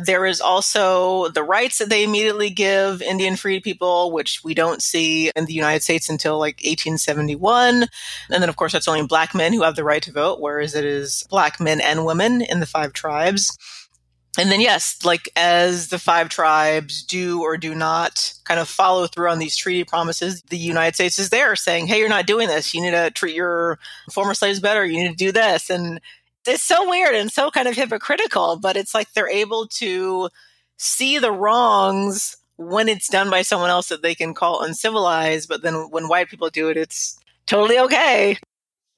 There 0.00 0.26
is 0.26 0.40
also 0.40 1.28
the 1.28 1.42
rights 1.42 1.78
that 1.78 1.88
they 1.88 2.04
immediately 2.04 2.50
give 2.50 3.02
Indian 3.02 3.34
freed 3.34 3.64
people, 3.64 4.12
which 4.12 4.44
we 4.44 4.54
don't 4.54 4.80
see 4.80 5.32
in 5.34 5.46
the 5.46 5.52
United 5.52 5.82
States 5.82 6.08
until 6.08 6.38
like 6.38 6.58
1871. 6.58 7.82
And 7.82 7.88
then, 8.30 8.48
of 8.48 8.54
course, 8.54 8.72
that's 8.72 8.86
only 8.86 9.04
black 9.08 9.34
men 9.34 9.52
who 9.52 9.64
have 9.64 9.74
the 9.74 9.82
right 9.82 10.02
to 10.04 10.12
vote, 10.12 10.40
whereas 10.40 10.76
it 10.76 10.84
is 10.84 11.26
black 11.28 11.58
men 11.58 11.80
and 11.80 12.06
women 12.06 12.42
in 12.42 12.60
the 12.60 12.66
five 12.66 12.92
tribes. 12.92 13.58
And 14.38 14.52
then, 14.52 14.60
yes, 14.60 15.04
like 15.04 15.28
as 15.34 15.88
the 15.88 15.98
five 15.98 16.28
tribes 16.28 17.02
do 17.02 17.42
or 17.42 17.56
do 17.56 17.74
not 17.74 18.32
kind 18.44 18.60
of 18.60 18.68
follow 18.68 19.08
through 19.08 19.28
on 19.28 19.40
these 19.40 19.56
treaty 19.56 19.82
promises, 19.82 20.42
the 20.42 20.56
United 20.56 20.94
States 20.94 21.18
is 21.18 21.30
there 21.30 21.56
saying, 21.56 21.88
hey, 21.88 21.98
you're 21.98 22.08
not 22.08 22.26
doing 22.26 22.46
this. 22.46 22.72
You 22.72 22.80
need 22.80 22.92
to 22.92 23.10
treat 23.10 23.34
your 23.34 23.80
former 24.12 24.34
slaves 24.34 24.60
better. 24.60 24.86
You 24.86 25.02
need 25.02 25.10
to 25.10 25.16
do 25.16 25.32
this. 25.32 25.70
And 25.70 26.00
it's 26.46 26.62
so 26.62 26.88
weird 26.88 27.16
and 27.16 27.32
so 27.32 27.50
kind 27.50 27.66
of 27.66 27.74
hypocritical, 27.74 28.56
but 28.56 28.76
it's 28.76 28.94
like 28.94 29.12
they're 29.12 29.28
able 29.28 29.66
to 29.66 30.30
see 30.76 31.18
the 31.18 31.32
wrongs 31.32 32.36
when 32.56 32.88
it's 32.88 33.08
done 33.08 33.30
by 33.30 33.42
someone 33.42 33.70
else 33.70 33.88
that 33.88 34.02
they 34.02 34.14
can 34.14 34.34
call 34.34 34.62
uncivilized. 34.62 35.48
But 35.48 35.62
then 35.62 35.90
when 35.90 36.06
white 36.06 36.28
people 36.28 36.48
do 36.48 36.68
it, 36.68 36.76
it's 36.76 37.18
totally 37.46 37.78
okay. 37.80 38.38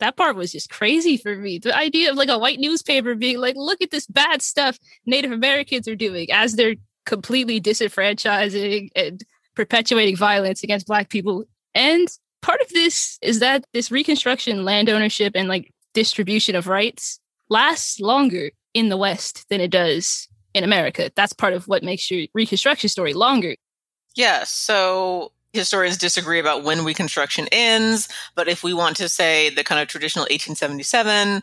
That 0.01 0.17
part 0.17 0.37
was 0.37 0.53
just 0.53 0.71
crazy 0.71 1.17
for 1.17 1.37
me. 1.37 1.59
The 1.59 1.77
idea 1.77 2.11
of 2.11 2.17
like 2.17 2.29
a 2.29 2.39
white 2.39 2.59
newspaper 2.59 3.15
being 3.15 3.39
like, 3.39 3.55
look 3.57 3.81
at 3.83 3.91
this 3.91 4.07
bad 4.07 4.43
stuff 4.43 4.79
Native 5.07 5.33
Americans 5.33 5.87
are 5.87 5.97
doing 5.97 6.29
as 6.33 6.57
they're 6.57 6.77
completely 7.07 7.61
disenfranchising 7.61 8.89
and 8.97 9.23
perpetuating 9.55 10.17
violence 10.17 10.63
against 10.63 10.87
Black 10.87 11.11
people. 11.11 11.45
And 11.75 12.09
part 12.41 12.61
of 12.61 12.69
this 12.71 13.19
is 13.23 13.41
that 13.41 13.65
this 13.73 13.91
Reconstruction 13.91 14.65
land 14.65 14.89
ownership 14.89 15.33
and 15.35 15.49
like 15.49 15.73
distribution 15.93 16.57
of 16.57 16.67
rights 16.67 17.21
lasts 17.49 18.01
longer 18.01 18.51
in 18.75 18.89
the 18.89 18.97
West 18.97 19.47
than 19.51 19.61
it 19.61 19.71
does 19.71 20.29
in 20.55 20.65
America. 20.65 21.11
That's 21.15 21.33
part 21.33 21.53
of 21.53 21.69
what 21.69 21.83
makes 21.83 22.11
your 22.11 22.27
Reconstruction 22.35 22.89
story 22.89 23.13
longer. 23.13 23.57
Yeah. 24.15 24.45
So 24.45 25.33
historians 25.53 25.97
disagree 25.97 26.39
about 26.39 26.65
when 26.65 26.85
Reconstruction 26.85 27.49
ends, 27.51 28.09
but 28.35 28.49
if 28.49 28.63
we 28.63 28.73
want 28.73 28.97
to 28.97 29.09
say 29.09 29.51
the 29.51 29.65
kind 29.65 29.81
of 29.81 29.89
traditional 29.89 30.25
1877, 30.25 31.43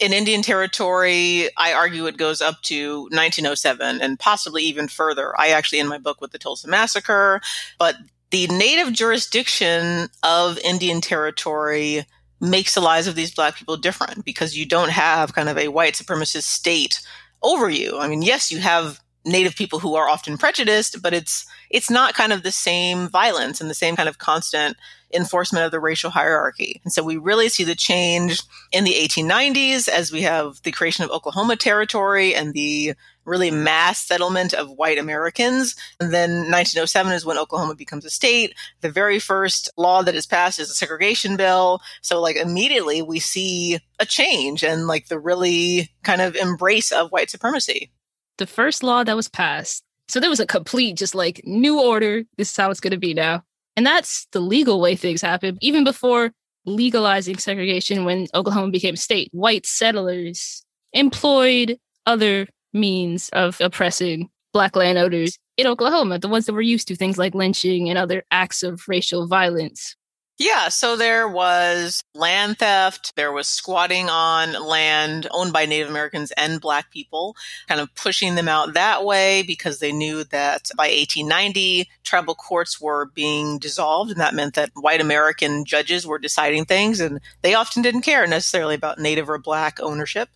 in 0.00 0.12
Indian 0.12 0.42
Territory, 0.42 1.48
I 1.56 1.72
argue 1.72 2.06
it 2.06 2.16
goes 2.16 2.40
up 2.40 2.60
to 2.62 3.02
1907 3.02 4.00
and 4.00 4.18
possibly 4.18 4.62
even 4.64 4.88
further. 4.88 5.38
I 5.38 5.48
actually, 5.48 5.78
in 5.78 5.86
my 5.86 5.98
book 5.98 6.20
with 6.20 6.32
the 6.32 6.38
Tulsa 6.38 6.68
Massacre, 6.68 7.40
but 7.78 7.94
the 8.30 8.48
native 8.48 8.92
jurisdiction 8.92 10.08
of 10.24 10.58
Indian 10.58 11.00
Territory 11.00 12.04
makes 12.40 12.74
the 12.74 12.80
lives 12.80 13.06
of 13.06 13.14
these 13.14 13.32
black 13.32 13.54
people 13.54 13.76
different 13.76 14.24
because 14.24 14.56
you 14.56 14.66
don't 14.66 14.90
have 14.90 15.34
kind 15.34 15.48
of 15.48 15.56
a 15.56 15.68
white 15.68 15.94
supremacist 15.94 16.42
state 16.42 17.00
over 17.42 17.70
you. 17.70 17.98
I 17.98 18.08
mean, 18.08 18.22
yes, 18.22 18.50
you 18.50 18.58
have 18.58 19.00
native 19.24 19.56
people 19.56 19.78
who 19.78 19.94
are 19.94 20.08
often 20.08 20.36
prejudiced, 20.36 21.02
but 21.02 21.14
it's 21.14 21.46
it's 21.70 21.90
not 21.90 22.14
kind 22.14 22.32
of 22.32 22.42
the 22.42 22.52
same 22.52 23.08
violence 23.08 23.60
and 23.60 23.68
the 23.68 23.74
same 23.74 23.96
kind 23.96 24.08
of 24.08 24.18
constant 24.18 24.76
enforcement 25.12 25.64
of 25.64 25.70
the 25.70 25.80
racial 25.80 26.10
hierarchy. 26.10 26.80
And 26.84 26.92
so 26.92 27.02
we 27.02 27.16
really 27.16 27.48
see 27.48 27.64
the 27.64 27.74
change 27.74 28.42
in 28.72 28.84
the 28.84 28.94
1890s 28.94 29.88
as 29.88 30.12
we 30.12 30.22
have 30.22 30.60
the 30.62 30.72
creation 30.72 31.04
of 31.04 31.10
Oklahoma 31.10 31.56
Territory 31.56 32.34
and 32.34 32.52
the 32.52 32.94
really 33.24 33.50
mass 33.50 34.00
settlement 34.00 34.52
of 34.52 34.70
white 34.70 34.98
Americans. 34.98 35.76
And 36.00 36.12
then 36.12 36.30
1907 36.50 37.12
is 37.12 37.24
when 37.24 37.38
Oklahoma 37.38 37.74
becomes 37.74 38.04
a 38.04 38.10
state. 38.10 38.54
The 38.80 38.90
very 38.90 39.18
first 39.18 39.70
law 39.76 40.02
that 40.02 40.14
is 40.14 40.26
passed 40.26 40.58
is 40.58 40.70
a 40.70 40.74
segregation 40.74 41.36
bill. 41.36 41.80
So 42.02 42.20
like 42.20 42.36
immediately 42.36 43.00
we 43.00 43.20
see 43.20 43.78
a 43.98 44.04
change 44.04 44.62
and 44.62 44.86
like 44.86 45.08
the 45.08 45.18
really 45.18 45.90
kind 46.02 46.20
of 46.20 46.36
embrace 46.36 46.92
of 46.92 47.10
white 47.10 47.30
supremacy. 47.30 47.90
The 48.38 48.46
first 48.46 48.82
law 48.82 49.04
that 49.04 49.16
was 49.16 49.28
passed. 49.28 49.82
So 50.08 50.20
there 50.20 50.30
was 50.30 50.40
a 50.40 50.46
complete 50.46 50.96
just 50.96 51.14
like 51.14 51.40
new 51.44 51.80
order. 51.80 52.24
This 52.36 52.50
is 52.50 52.56
how 52.56 52.70
it's 52.70 52.80
going 52.80 52.90
to 52.90 52.98
be 52.98 53.14
now. 53.14 53.42
And 53.76 53.86
that's 53.86 54.26
the 54.32 54.40
legal 54.40 54.80
way 54.80 54.96
things 54.96 55.22
happen. 55.22 55.58
Even 55.60 55.84
before 55.84 56.32
legalizing 56.66 57.38
segregation 57.38 58.04
when 58.04 58.26
Oklahoma 58.34 58.70
became 58.70 58.94
a 58.94 58.98
state, 58.98 59.28
white 59.32 59.66
settlers 59.66 60.64
employed 60.92 61.78
other 62.06 62.46
means 62.72 63.28
of 63.30 63.60
oppressing 63.60 64.30
black 64.52 64.76
landowners 64.76 65.38
in 65.56 65.66
Oklahoma, 65.66 66.18
the 66.18 66.28
ones 66.28 66.46
that 66.46 66.52
were 66.52 66.62
used 66.62 66.88
to 66.88 66.96
things 66.96 67.18
like 67.18 67.34
lynching 67.34 67.88
and 67.88 67.98
other 67.98 68.24
acts 68.30 68.62
of 68.62 68.82
racial 68.88 69.26
violence. 69.26 69.96
Yeah, 70.36 70.68
so 70.68 70.96
there 70.96 71.28
was 71.28 72.02
land 72.12 72.58
theft, 72.58 73.14
there 73.14 73.30
was 73.30 73.46
squatting 73.46 74.08
on 74.08 74.52
land 74.66 75.28
owned 75.30 75.52
by 75.52 75.64
Native 75.64 75.88
Americans 75.88 76.32
and 76.32 76.60
Black 76.60 76.90
people, 76.90 77.36
kind 77.68 77.80
of 77.80 77.94
pushing 77.94 78.34
them 78.34 78.48
out 78.48 78.74
that 78.74 79.04
way 79.04 79.44
because 79.46 79.78
they 79.78 79.92
knew 79.92 80.24
that 80.24 80.70
by 80.76 80.88
1890, 80.88 81.88
tribal 82.02 82.34
courts 82.34 82.80
were 82.80 83.06
being 83.14 83.60
dissolved, 83.60 84.10
and 84.10 84.20
that 84.20 84.34
meant 84.34 84.54
that 84.54 84.70
white 84.74 85.00
American 85.00 85.64
judges 85.64 86.04
were 86.04 86.18
deciding 86.18 86.64
things, 86.64 86.98
and 86.98 87.20
they 87.42 87.54
often 87.54 87.80
didn't 87.80 88.02
care 88.02 88.26
necessarily 88.26 88.74
about 88.74 88.98
Native 88.98 89.30
or 89.30 89.38
Black 89.38 89.78
ownership. 89.80 90.30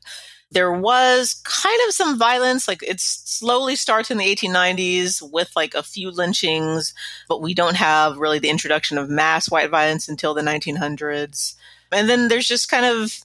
There 0.51 0.73
was 0.73 1.41
kind 1.45 1.79
of 1.87 1.95
some 1.95 2.19
violence, 2.19 2.67
like 2.67 2.83
it 2.83 3.01
slowly 3.01 3.77
starts 3.77 4.11
in 4.11 4.19
the 4.19 4.25
1890s 4.25 5.21
with 5.31 5.51
like 5.55 5.75
a 5.75 5.83
few 5.83 6.11
lynchings, 6.11 6.95
but 7.29 7.43
we 7.43 7.53
don't 7.53 7.77
have 7.77 8.17
really 8.17 8.39
the 8.39 8.49
introduction 8.49 8.97
of 8.97 9.11
mass 9.11 9.51
white 9.51 9.71
violence 9.71 10.09
until 10.09 10.33
the 10.33 10.41
1900s. 10.41 11.55
And 11.93 12.09
then 12.09 12.29
there's 12.29 12.49
just 12.49 12.71
kind 12.71 12.87
of 12.87 13.21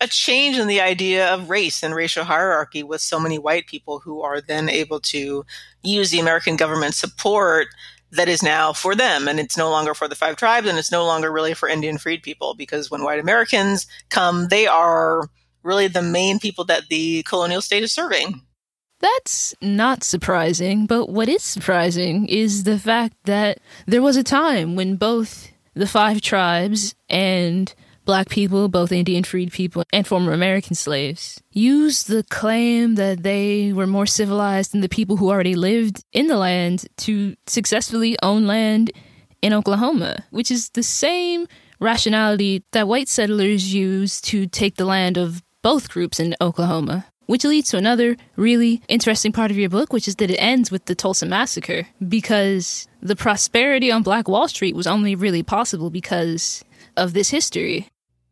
a 0.00 0.06
change 0.06 0.56
in 0.56 0.68
the 0.68 0.80
idea 0.80 1.32
of 1.32 1.50
race 1.50 1.82
and 1.82 1.94
racial 1.94 2.24
hierarchy 2.24 2.82
with 2.82 3.00
so 3.00 3.18
many 3.18 3.38
white 3.38 3.66
people 3.66 3.98
who 3.98 4.22
are 4.22 4.40
then 4.40 4.68
able 4.68 5.00
to 5.00 5.44
use 5.82 6.10
the 6.10 6.20
American 6.20 6.56
government 6.56 6.94
support 6.94 7.68
that 8.12 8.28
is 8.28 8.42
now 8.42 8.72
for 8.72 8.94
them. 8.94 9.28
And 9.28 9.40
it's 9.40 9.56
no 9.56 9.70
longer 9.70 9.94
for 9.94 10.08
the 10.08 10.14
five 10.14 10.36
tribes 10.36 10.68
and 10.68 10.78
it's 10.78 10.92
no 10.92 11.04
longer 11.04 11.30
really 11.32 11.54
for 11.54 11.68
Indian 11.68 11.98
freed 11.98 12.22
people 12.22 12.54
because 12.54 12.90
when 12.90 13.02
white 13.02 13.20
Americans 13.20 13.86
come, 14.08 14.48
they 14.48 14.66
are 14.66 15.28
really 15.68 15.86
the 15.86 16.02
main 16.02 16.40
people 16.40 16.64
that 16.64 16.88
the 16.88 17.22
colonial 17.24 17.62
state 17.62 17.84
is 17.84 17.92
serving. 17.92 18.42
That's 19.00 19.54
not 19.62 20.02
surprising, 20.02 20.86
but 20.86 21.08
what 21.08 21.28
is 21.28 21.44
surprising 21.44 22.26
is 22.26 22.64
the 22.64 22.78
fact 22.78 23.14
that 23.24 23.58
there 23.86 24.02
was 24.02 24.16
a 24.16 24.24
time 24.24 24.74
when 24.74 24.96
both 24.96 25.52
the 25.74 25.86
five 25.86 26.20
tribes 26.20 26.96
and 27.08 27.72
black 28.04 28.28
people, 28.28 28.68
both 28.68 28.90
Indian 28.90 29.22
freed 29.22 29.52
people 29.52 29.84
and 29.92 30.06
former 30.06 30.32
American 30.32 30.74
slaves, 30.74 31.40
used 31.52 32.08
the 32.08 32.24
claim 32.24 32.96
that 32.96 33.22
they 33.22 33.72
were 33.72 33.86
more 33.86 34.06
civilized 34.06 34.72
than 34.72 34.80
the 34.80 34.88
people 34.88 35.18
who 35.18 35.30
already 35.30 35.54
lived 35.54 36.02
in 36.12 36.26
the 36.26 36.38
land 36.38 36.86
to 36.96 37.36
successfully 37.46 38.16
own 38.22 38.46
land 38.46 38.90
in 39.42 39.52
Oklahoma, 39.52 40.24
which 40.30 40.50
is 40.50 40.70
the 40.70 40.82
same 40.82 41.46
rationality 41.80 42.64
that 42.72 42.88
white 42.88 43.08
settlers 43.08 43.72
used 43.72 44.24
to 44.24 44.46
take 44.46 44.76
the 44.76 44.84
land 44.84 45.16
of 45.16 45.42
both 45.62 45.88
groups 45.88 46.20
in 46.20 46.34
Oklahoma. 46.40 47.06
Which 47.26 47.44
leads 47.44 47.68
to 47.70 47.76
another 47.76 48.16
really 48.36 48.80
interesting 48.88 49.32
part 49.32 49.50
of 49.50 49.58
your 49.58 49.68
book, 49.68 49.92
which 49.92 50.08
is 50.08 50.16
that 50.16 50.30
it 50.30 50.36
ends 50.36 50.70
with 50.70 50.86
the 50.86 50.94
Tulsa 50.94 51.26
Massacre, 51.26 51.86
because 52.08 52.88
the 53.02 53.16
prosperity 53.16 53.92
on 53.92 54.02
Black 54.02 54.28
Wall 54.28 54.48
Street 54.48 54.74
was 54.74 54.86
only 54.86 55.14
really 55.14 55.42
possible 55.42 55.90
because 55.90 56.64
of 56.96 57.12
this 57.12 57.28
history. 57.28 57.88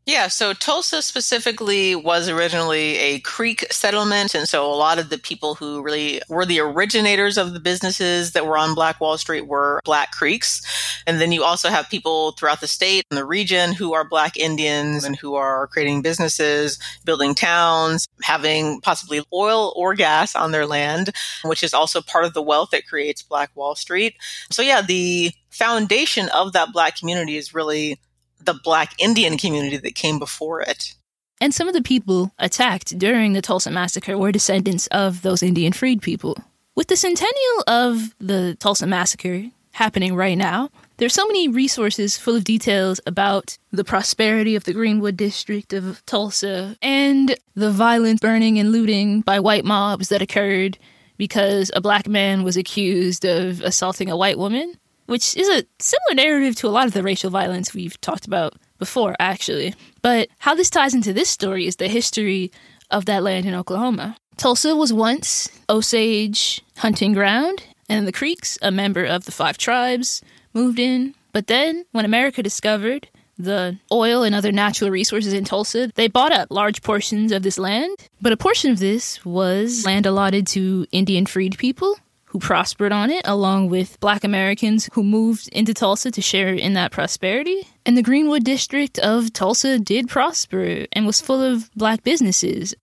Yeah, 0.09 0.29
so 0.29 0.53
Tulsa 0.53 1.03
specifically 1.03 1.97
was 1.97 2.29
originally 2.29 2.97
a 2.97 3.19
Creek 3.19 3.67
settlement. 3.73 4.37
And 4.37 4.49
so 4.49 4.65
a 4.65 4.73
lot 4.73 5.01
of 5.01 5.09
the 5.09 5.19
people 5.19 5.57
who 5.57 5.83
really 5.83 6.23
were 6.29 6.47
the 6.47 6.61
originators 6.61 7.37
of 7.37 7.55
the 7.55 7.59
businesses 7.59 8.31
that 8.31 8.47
were 8.47 8.57
on 8.57 8.77
Black 8.77 9.01
Wall 9.01 9.19
Street 9.19 9.49
were 9.49 9.81
Black 9.85 10.13
Creeks. 10.13 10.63
And 11.09 11.21
then 11.21 11.33
you 11.33 11.43
also 11.43 11.71
have 11.71 11.91
people 11.91 12.33
throughout 12.33 12.61
the 12.61 12.69
state 12.69 13.05
and 13.11 13.19
the 13.19 13.25
region 13.25 13.73
who 13.73 13.95
are 13.95 14.09
Black 14.09 14.37
Indians 14.37 15.03
and 15.03 15.17
who 15.17 15.35
are 15.35 15.67
creating 15.67 16.03
businesses, 16.03 16.79
building 17.05 17.35
towns, 17.35 18.07
having 18.23 18.81
possibly 18.83 19.25
oil 19.33 19.73
or 19.75 19.93
gas 19.95 20.37
on 20.37 20.53
their 20.53 20.67
land, 20.67 21.11
which 21.43 21.65
is 21.65 21.75
also 21.75 22.01
part 22.01 22.25
of 22.25 22.33
the 22.33 22.43
wealth 22.43 22.71
that 22.71 22.87
creates 22.87 23.23
Black 23.23 23.51
Wall 23.57 23.75
Street. 23.75 24.15
So 24.53 24.63
yeah, 24.63 24.83
the 24.83 25.33
foundation 25.51 26.29
of 26.29 26.53
that 26.53 26.73
Black 26.73 26.97
community 26.97 27.37
is 27.37 27.53
really 27.55 27.99
the 28.41 28.55
black 28.55 28.95
Indian 28.99 29.37
community 29.39 29.77
that 29.77 29.95
came 29.95 30.19
before 30.19 30.61
it. 30.61 30.95
And 31.41 31.55
some 31.55 31.69
of 31.69 31.75
the 31.75 31.83
people 31.83 32.33
attacked 32.39 32.99
during 32.99 33.33
the 33.33 33.43
Tulsa 33.43 33.71
Massacre 33.71 34.17
were 34.17 34.33
descendants 34.33 34.87
of 34.89 35.23
those 35.23 35.43
Indian 35.43 35.73
freed 35.73 36.01
people. 36.01 36.37
With 36.75 36.89
the 36.89 36.97
centennial 36.97 37.65
of 37.67 38.15
the 38.19 38.57
Tulsa 38.59 38.87
Massacre 38.87 39.51
happening 39.73 40.15
right 40.15 40.39
now, 40.39 40.71
there's 40.97 41.13
so 41.13 41.27
many 41.27 41.49
resources 41.49 42.17
full 42.17 42.37
of 42.37 42.45
details 42.45 43.01
about 43.07 43.59
the 43.71 43.85
prosperity 43.85 44.57
of 44.57 44.65
the 44.65 44.73
Greenwood 44.73 45.17
district 45.17 45.75
of 45.75 46.05
Tulsa 46.07 46.77
and 46.81 47.37
the 47.55 47.71
violent 47.71 48.23
burning 48.23 48.59
and 48.59 48.73
looting 48.73 49.21
by 49.21 49.41
white 49.41 49.65
mobs 49.65 50.09
that 50.09 50.23
occurred 50.23 50.79
because 51.19 51.71
a 51.75 51.83
black 51.83 52.09
man 52.09 52.43
was 52.43 52.57
accused 52.57 53.27
of 53.27 53.61
assaulting 53.61 54.11
a 54.11 54.17
white 54.17 54.39
woman 54.39 54.75
which 55.07 55.37
is 55.37 55.49
a 55.49 55.65
similar 55.79 56.15
narrative 56.15 56.57
to 56.57 56.69
a 56.69 56.71
lot 56.71 56.87
of 56.87 56.93
the 56.93 57.03
racial 57.03 57.31
violence 57.31 57.75
we've 57.75 58.01
talked 58.01 58.27
about 58.27 58.55
before, 58.79 59.17
actually. 59.19 59.75
But 60.03 60.29
how 60.39 60.55
this 60.55 60.71
ties 60.71 60.95
into 60.95 61.13
this 61.13 61.31
story 61.31 61.67
is 61.67 61.77
the 61.77 61.89
history 61.89 62.53
of 62.91 63.07
that 63.07 63.23
land 63.23 63.47
in 63.47 63.55
Oklahoma. 63.55 64.17
Tulsa 64.37 64.77
was 64.77 64.93
once 64.93 65.49
Osage 65.69 66.63
hunting 66.77 67.15
ground, 67.15 67.63
and 67.89 68.07
the 68.07 68.13
Creeks, 68.13 68.59
a 68.61 68.71
member 68.71 69.05
of 69.05 69.25
the 69.25 69.33
five 69.33 69.57
tribes, 69.57 70.23
moved 70.53 70.79
in. 70.79 71.15
But 71.33 71.47
then, 71.47 71.85
when 71.93 72.05
America 72.05 72.43
discovered 72.43 73.09
the 73.39 73.79
oil 73.93 74.23
and 74.23 74.35
other 74.35 74.53
natural 74.53 74.91
resources 74.91 75.33
in 75.33 75.45
Tulsa, 75.45 75.91
they 75.95 76.09
bought 76.09 76.33
up 76.33 76.51
large 76.51 76.83
portions 76.83 77.33
of 77.33 77.43
this 77.43 77.59
land. 77.59 77.97
But 78.21 78.33
a 78.33 78.37
portion 78.37 78.71
of 78.71 78.79
this 78.79 79.25
was 79.25 79.85
land 79.85 80.07
allotted 80.07 80.47
to 80.49 80.87
Indian 80.93 81.27
freed 81.27 81.59
people 81.59 81.97
who 82.37 82.41
prospered 82.41 82.93
on 82.93 83.11
it, 83.11 83.23
along 83.25 83.71
with 83.71 83.99
black 83.99 84.23
Americans 84.23 84.91
who 84.93 85.03
moved 85.03 85.49
into 85.53 85.73
Tulsa 85.73 86.11
to 86.11 86.21
share 86.21 86.53
in 86.53 86.75
that 86.75 86.93
prosperity. 86.93 87.67
And 87.87 87.97
the 87.97 88.03
Greenwood 88.03 88.45
district 88.45 88.99
of 88.99 89.33
Tulsa 89.33 89.79
did 89.79 90.11
prosper 90.11 90.85
and 90.93 91.07
was 91.07 91.23
full 91.23 91.41
of 91.41 91.71
black 91.75 92.05
businesses 92.05 92.75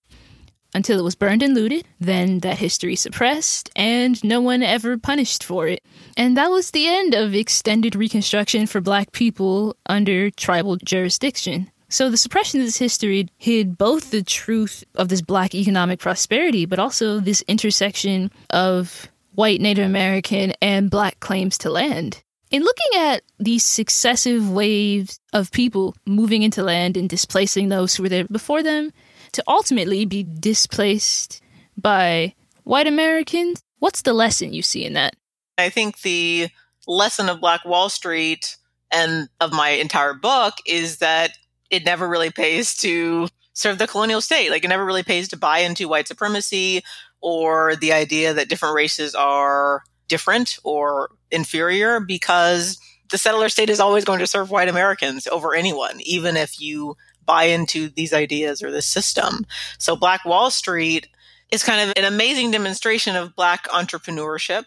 until 0.74 0.98
it 0.98 1.04
was 1.04 1.14
burned 1.14 1.44
and 1.44 1.54
looted. 1.54 1.86
Then 2.00 2.40
that 2.40 2.58
history 2.58 2.96
suppressed, 2.96 3.70
and 3.76 4.24
no 4.24 4.42
one 4.42 4.64
ever 4.64 4.98
punished 4.98 5.44
for 5.44 5.68
it. 5.68 5.84
And 6.18 6.36
that 6.36 6.50
was 6.50 6.72
the 6.72 6.88
end 6.88 7.14
of 7.14 7.36
extended 7.36 7.96
Reconstruction 7.96 8.66
for 8.66 8.82
black 8.82 9.12
people 9.12 9.78
under 9.86 10.32
tribal 10.32 10.78
jurisdiction. 10.78 11.70
So 11.90 12.10
the 12.10 12.18
suppression 12.18 12.60
of 12.60 12.66
this 12.66 12.78
history 12.78 13.30
hid 13.38 13.78
both 13.78 14.10
the 14.10 14.24
truth 14.24 14.84
of 14.96 15.10
this 15.10 15.22
black 15.22 15.54
economic 15.54 16.00
prosperity, 16.00 16.66
but 16.66 16.80
also 16.80 17.20
this 17.20 17.44
intersection 17.48 18.32
of 18.50 19.12
white 19.34 19.62
Native 19.62 19.86
American, 19.86 20.54
and 20.62 20.90
black 20.90 21.20
claims 21.20 21.58
to 21.60 21.70
land. 21.70 22.24
In 22.52 22.62
looking 22.62 23.00
at 23.00 23.24
these 23.40 23.66
successive 23.66 24.50
waves 24.50 25.20
of 25.34 25.52
people 25.52 25.96
moving 26.06 26.44
into 26.44 26.62
land 26.62 26.98
and 26.98 27.10
displacing 27.10 27.70
those 27.70 27.96
who 27.96 28.04
were 28.04 28.10
there 28.10 28.26
before 28.26 28.62
them, 28.62 28.92
to 29.32 29.44
ultimately 29.48 30.06
be 30.06 30.24
displaced 30.24 31.42
by 31.76 32.36
white 32.64 32.86
Americans, 32.86 33.64
what's 33.80 34.04
the 34.04 34.14
lesson 34.14 34.54
you 34.54 34.62
see 34.62 34.86
in 34.86 34.94
that? 34.94 35.16
I 35.58 35.70
think 35.70 36.02
the 36.02 36.50
lesson 36.88 37.30
of 37.30 37.42
Black 37.42 37.66
Wall 37.66 37.90
Street 37.90 38.56
and 38.92 39.30
of 39.42 39.52
my 39.52 39.70
entire 39.70 40.14
book 40.14 40.54
is 40.68 40.98
that 41.00 41.32
it 41.72 41.86
never 41.86 42.08
really 42.08 42.30
pays 42.30 42.76
to 42.78 43.28
serve 43.54 43.80
the 43.80 43.88
colonial 43.88 44.22
state. 44.22 44.52
Like 44.52 44.64
it 44.64 44.68
never 44.68 44.86
really 44.86 45.04
pays 45.04 45.30
to 45.30 45.38
buy 45.38 45.60
into 45.60 45.88
white 45.88 46.08
supremacy 46.08 46.84
or 47.24 47.78
the 47.78 47.94
idea 47.94 48.34
that 48.34 48.50
different 48.50 48.76
races 48.76 49.16
are 49.16 49.82
different 50.10 50.60
or 50.64 51.10
inferior 51.32 52.02
because 52.02 52.78
the 53.12 53.18
settler 53.18 53.48
state 53.48 53.70
is 53.70 53.80
always 53.80 54.04
going 54.04 54.20
to 54.20 54.28
serve 54.28 54.52
white 54.52 54.68
Americans 54.68 55.26
over 55.28 55.56
anyone, 55.56 56.02
even 56.02 56.36
if 56.36 56.60
you 56.60 56.98
buy 57.26 57.46
into 57.46 57.88
these 57.88 58.14
ideas 58.14 58.62
or 58.62 58.72
this 58.72 58.86
system. 58.86 59.46
So 59.80 59.96
Black 59.96 60.26
Wall 60.26 60.52
Street 60.52 61.08
is 61.50 61.64
kind 61.64 61.90
of 61.90 61.94
an 61.96 62.04
amazing 62.04 62.52
demonstration 62.52 63.16
of 63.16 63.36
black 63.36 63.70
entrepreneurship, 63.70 64.66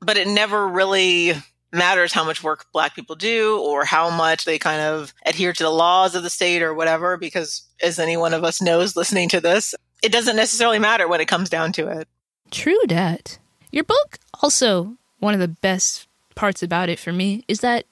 but 0.00 0.16
it 0.16 0.28
never 0.28 0.68
really 0.68 1.32
matters 1.72 2.12
how 2.12 2.22
much 2.22 2.44
work 2.44 2.66
black 2.72 2.94
people 2.94 3.16
do 3.16 3.60
or 3.60 3.84
how 3.84 4.10
much 4.10 4.44
they 4.44 4.58
kind 4.58 4.80
of 4.80 5.12
adhere 5.24 5.52
to 5.52 5.64
the 5.64 5.70
laws 5.70 6.14
of 6.14 6.22
the 6.22 6.30
state 6.30 6.62
or 6.62 6.72
whatever 6.72 7.16
because 7.16 7.68
as 7.82 7.98
any 7.98 8.16
one 8.16 8.32
of 8.32 8.44
us 8.44 8.62
knows 8.62 8.94
listening 8.94 9.28
to 9.28 9.40
this 9.40 9.74
it 10.02 10.12
doesn't 10.12 10.36
necessarily 10.36 10.78
matter 10.78 11.08
when 11.08 11.20
it 11.20 11.28
comes 11.28 11.50
down 11.50 11.72
to 11.72 11.88
it. 11.88 12.08
True 12.50 12.78
that. 12.88 13.38
Your 13.70 13.84
book 13.84 14.18
also 14.42 14.96
one 15.18 15.34
of 15.34 15.40
the 15.40 15.48
best 15.48 16.06
parts 16.34 16.62
about 16.62 16.88
it 16.88 16.98
for 16.98 17.12
me 17.12 17.44
is 17.48 17.60
that 17.60 17.84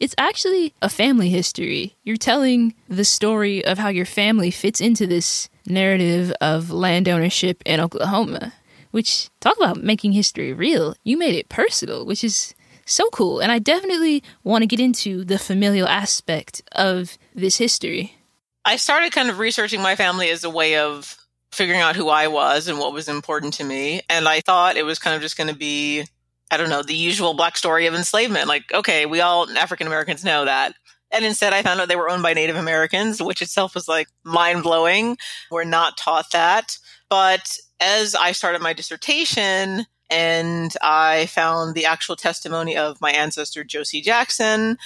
it's 0.00 0.14
actually 0.18 0.74
a 0.82 0.88
family 0.88 1.28
history. 1.28 1.96
You're 2.02 2.16
telling 2.16 2.74
the 2.88 3.04
story 3.04 3.64
of 3.64 3.78
how 3.78 3.88
your 3.88 4.04
family 4.04 4.50
fits 4.50 4.80
into 4.80 5.06
this 5.06 5.48
narrative 5.64 6.32
of 6.40 6.70
land 6.70 7.08
ownership 7.08 7.62
in 7.64 7.78
Oklahoma, 7.78 8.52
which 8.90 9.30
talk 9.38 9.56
about 9.56 9.82
making 9.82 10.12
history 10.12 10.52
real. 10.52 10.94
You 11.04 11.16
made 11.16 11.36
it 11.36 11.48
personal, 11.48 12.04
which 12.04 12.24
is 12.24 12.52
so 12.84 13.08
cool. 13.10 13.38
And 13.38 13.52
I 13.52 13.60
definitely 13.60 14.24
want 14.42 14.62
to 14.62 14.66
get 14.66 14.80
into 14.80 15.24
the 15.24 15.38
familial 15.38 15.86
aspect 15.86 16.62
of 16.72 17.16
this 17.32 17.58
history. 17.58 18.16
I 18.64 18.76
started 18.76 19.12
kind 19.12 19.30
of 19.30 19.38
researching 19.38 19.82
my 19.82 19.94
family 19.94 20.30
as 20.30 20.42
a 20.42 20.50
way 20.50 20.78
of 20.78 21.16
figuring 21.52 21.80
out 21.80 21.96
who 21.96 22.08
I 22.08 22.26
was 22.28 22.68
and 22.68 22.78
what 22.78 22.92
was 22.92 23.08
important 23.08 23.54
to 23.54 23.64
me. 23.64 24.00
And 24.08 24.26
I 24.28 24.40
thought 24.40 24.76
it 24.76 24.84
was 24.84 24.98
kind 24.98 25.14
of 25.14 25.22
just 25.22 25.36
going 25.36 25.48
to 25.50 25.56
be, 25.56 26.04
I 26.50 26.56
don't 26.56 26.70
know, 26.70 26.82
the 26.82 26.94
usual 26.94 27.34
black 27.34 27.56
story 27.56 27.86
of 27.86 27.94
enslavement. 27.94 28.48
Like, 28.48 28.72
okay, 28.72 29.06
we 29.06 29.20
all 29.20 29.48
African 29.50 29.86
Americans 29.86 30.24
know 30.24 30.44
that. 30.44 30.74
And 31.10 31.24
instead, 31.24 31.52
I 31.52 31.62
found 31.62 31.78
out 31.78 31.88
they 31.88 31.96
were 31.96 32.08
owned 32.08 32.22
by 32.22 32.32
Native 32.32 32.56
Americans, 32.56 33.22
which 33.22 33.42
itself 33.42 33.74
was 33.74 33.86
like 33.86 34.08
mind 34.24 34.62
blowing. 34.62 35.18
We're 35.50 35.64
not 35.64 35.98
taught 35.98 36.30
that. 36.32 36.78
But 37.10 37.58
as 37.80 38.14
I 38.14 38.32
started 38.32 38.62
my 38.62 38.72
dissertation, 38.72 39.86
and 40.12 40.74
I 40.82 41.26
found 41.26 41.74
the 41.74 41.86
actual 41.86 42.16
testimony 42.16 42.76
of 42.76 43.00
my 43.00 43.12
ancestor, 43.12 43.64
Josie 43.64 44.02
Jackson. 44.02 44.76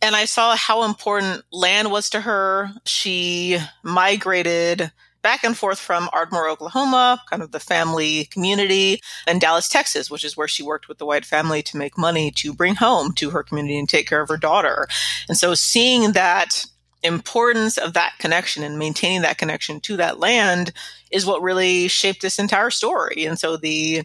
And 0.00 0.14
I 0.14 0.26
saw 0.26 0.54
how 0.54 0.84
important 0.84 1.42
land 1.50 1.90
was 1.90 2.08
to 2.10 2.20
her. 2.20 2.70
She 2.84 3.58
migrated 3.82 4.92
back 5.26 5.42
and 5.42 5.58
forth 5.58 5.80
from 5.80 6.08
Ardmore, 6.12 6.48
Oklahoma, 6.48 7.20
kind 7.28 7.42
of 7.42 7.50
the 7.50 7.58
family 7.58 8.26
community, 8.26 9.00
and 9.26 9.40
Dallas, 9.40 9.68
Texas, 9.68 10.08
which 10.08 10.22
is 10.22 10.36
where 10.36 10.46
she 10.46 10.62
worked 10.62 10.86
with 10.86 10.98
the 10.98 11.04
white 11.04 11.24
family 11.24 11.64
to 11.64 11.76
make 11.76 11.98
money 11.98 12.30
to 12.30 12.54
bring 12.54 12.76
home 12.76 13.12
to 13.14 13.30
her 13.30 13.42
community 13.42 13.76
and 13.76 13.88
take 13.88 14.08
care 14.08 14.20
of 14.20 14.28
her 14.28 14.36
daughter. 14.36 14.86
And 15.28 15.36
so 15.36 15.54
seeing 15.54 16.12
that 16.12 16.64
importance 17.02 17.76
of 17.76 17.94
that 17.94 18.12
connection 18.20 18.62
and 18.62 18.78
maintaining 18.78 19.22
that 19.22 19.36
connection 19.36 19.80
to 19.80 19.96
that 19.96 20.20
land 20.20 20.72
is 21.10 21.26
what 21.26 21.42
really 21.42 21.88
shaped 21.88 22.22
this 22.22 22.38
entire 22.38 22.70
story. 22.70 23.26
And 23.26 23.36
so 23.36 23.56
the 23.56 24.04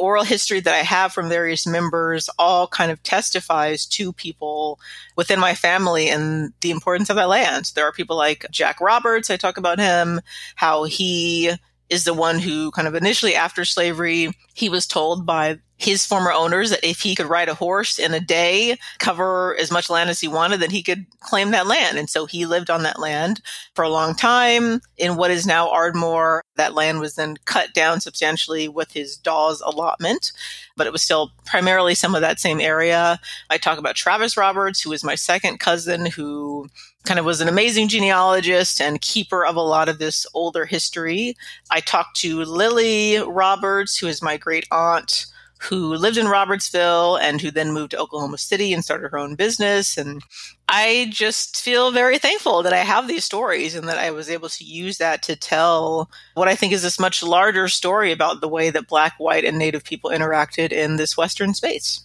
oral 0.00 0.24
history 0.24 0.60
that 0.60 0.74
I 0.74 0.78
have 0.78 1.12
from 1.12 1.28
various 1.28 1.66
members 1.66 2.28
all 2.38 2.66
kind 2.66 2.90
of 2.90 3.02
testifies 3.02 3.86
to 3.86 4.12
people 4.12 4.80
within 5.16 5.38
my 5.38 5.54
family 5.54 6.08
and 6.08 6.52
the 6.60 6.70
importance 6.70 7.10
of 7.10 7.16
that 7.16 7.28
land. 7.28 7.72
There 7.74 7.86
are 7.86 7.92
people 7.92 8.16
like 8.16 8.46
Jack 8.50 8.80
Roberts. 8.80 9.30
I 9.30 9.36
talk 9.36 9.58
about 9.58 9.78
him, 9.78 10.20
how 10.56 10.84
he 10.84 11.52
is 11.88 12.04
the 12.04 12.14
one 12.14 12.38
who 12.38 12.70
kind 12.70 12.88
of 12.88 12.94
initially 12.94 13.34
after 13.34 13.64
slavery, 13.64 14.32
he 14.54 14.68
was 14.68 14.86
told 14.86 15.26
by 15.26 15.58
his 15.80 16.04
former 16.04 16.30
owners 16.30 16.68
that 16.68 16.86
if 16.86 17.00
he 17.00 17.14
could 17.14 17.26
ride 17.26 17.48
a 17.48 17.54
horse 17.54 17.98
in 17.98 18.12
a 18.12 18.20
day, 18.20 18.78
cover 18.98 19.56
as 19.58 19.70
much 19.70 19.88
land 19.88 20.10
as 20.10 20.20
he 20.20 20.28
wanted, 20.28 20.60
then 20.60 20.70
he 20.70 20.82
could 20.82 21.06
claim 21.20 21.52
that 21.52 21.66
land. 21.66 21.96
And 21.96 22.10
so 22.10 22.26
he 22.26 22.44
lived 22.44 22.68
on 22.68 22.82
that 22.82 23.00
land 23.00 23.40
for 23.74 23.82
a 23.82 23.88
long 23.88 24.14
time 24.14 24.82
in 24.98 25.16
what 25.16 25.30
is 25.30 25.46
now 25.46 25.70
Ardmore. 25.70 26.42
That 26.56 26.74
land 26.74 27.00
was 27.00 27.14
then 27.14 27.38
cut 27.46 27.72
down 27.72 28.02
substantially 28.02 28.68
with 28.68 28.92
his 28.92 29.16
Dawes 29.16 29.62
allotment, 29.62 30.32
but 30.76 30.86
it 30.86 30.92
was 30.92 31.02
still 31.02 31.32
primarily 31.46 31.94
some 31.94 32.14
of 32.14 32.20
that 32.20 32.40
same 32.40 32.60
area. 32.60 33.18
I 33.48 33.56
talk 33.56 33.78
about 33.78 33.96
Travis 33.96 34.36
Roberts, 34.36 34.82
who 34.82 34.92
is 34.92 35.02
my 35.02 35.14
second 35.14 35.60
cousin, 35.60 36.04
who 36.04 36.68
kind 37.04 37.18
of 37.18 37.24
was 37.24 37.40
an 37.40 37.48
amazing 37.48 37.88
genealogist 37.88 38.82
and 38.82 39.00
keeper 39.00 39.46
of 39.46 39.56
a 39.56 39.62
lot 39.62 39.88
of 39.88 39.98
this 39.98 40.26
older 40.34 40.66
history. 40.66 41.38
I 41.70 41.80
talked 41.80 42.18
to 42.18 42.44
Lily 42.44 43.16
Roberts, 43.16 43.96
who 43.96 44.08
is 44.08 44.20
my 44.20 44.36
great 44.36 44.66
aunt 44.70 45.24
who 45.60 45.94
lived 45.94 46.16
in 46.16 46.26
Robertsville 46.26 47.16
and 47.16 47.40
who 47.40 47.50
then 47.50 47.72
moved 47.72 47.90
to 47.90 47.98
Oklahoma 47.98 48.38
City 48.38 48.72
and 48.72 48.82
started 48.82 49.10
her 49.10 49.18
own 49.18 49.34
business. 49.34 49.98
And 49.98 50.22
I 50.68 51.08
just 51.10 51.60
feel 51.60 51.90
very 51.90 52.18
thankful 52.18 52.62
that 52.62 52.72
I 52.72 52.78
have 52.78 53.08
these 53.08 53.26
stories 53.26 53.74
and 53.74 53.86
that 53.86 53.98
I 53.98 54.10
was 54.10 54.30
able 54.30 54.48
to 54.48 54.64
use 54.64 54.96
that 54.98 55.22
to 55.24 55.36
tell 55.36 56.10
what 56.34 56.48
I 56.48 56.54
think 56.54 56.72
is 56.72 56.82
this 56.82 56.98
much 56.98 57.22
larger 57.22 57.68
story 57.68 58.10
about 58.10 58.40
the 58.40 58.48
way 58.48 58.70
that 58.70 58.88
Black, 58.88 59.14
white, 59.18 59.44
and 59.44 59.58
Native 59.58 59.84
people 59.84 60.10
interacted 60.10 60.72
in 60.72 60.96
this 60.96 61.16
Western 61.16 61.52
space. 61.52 62.04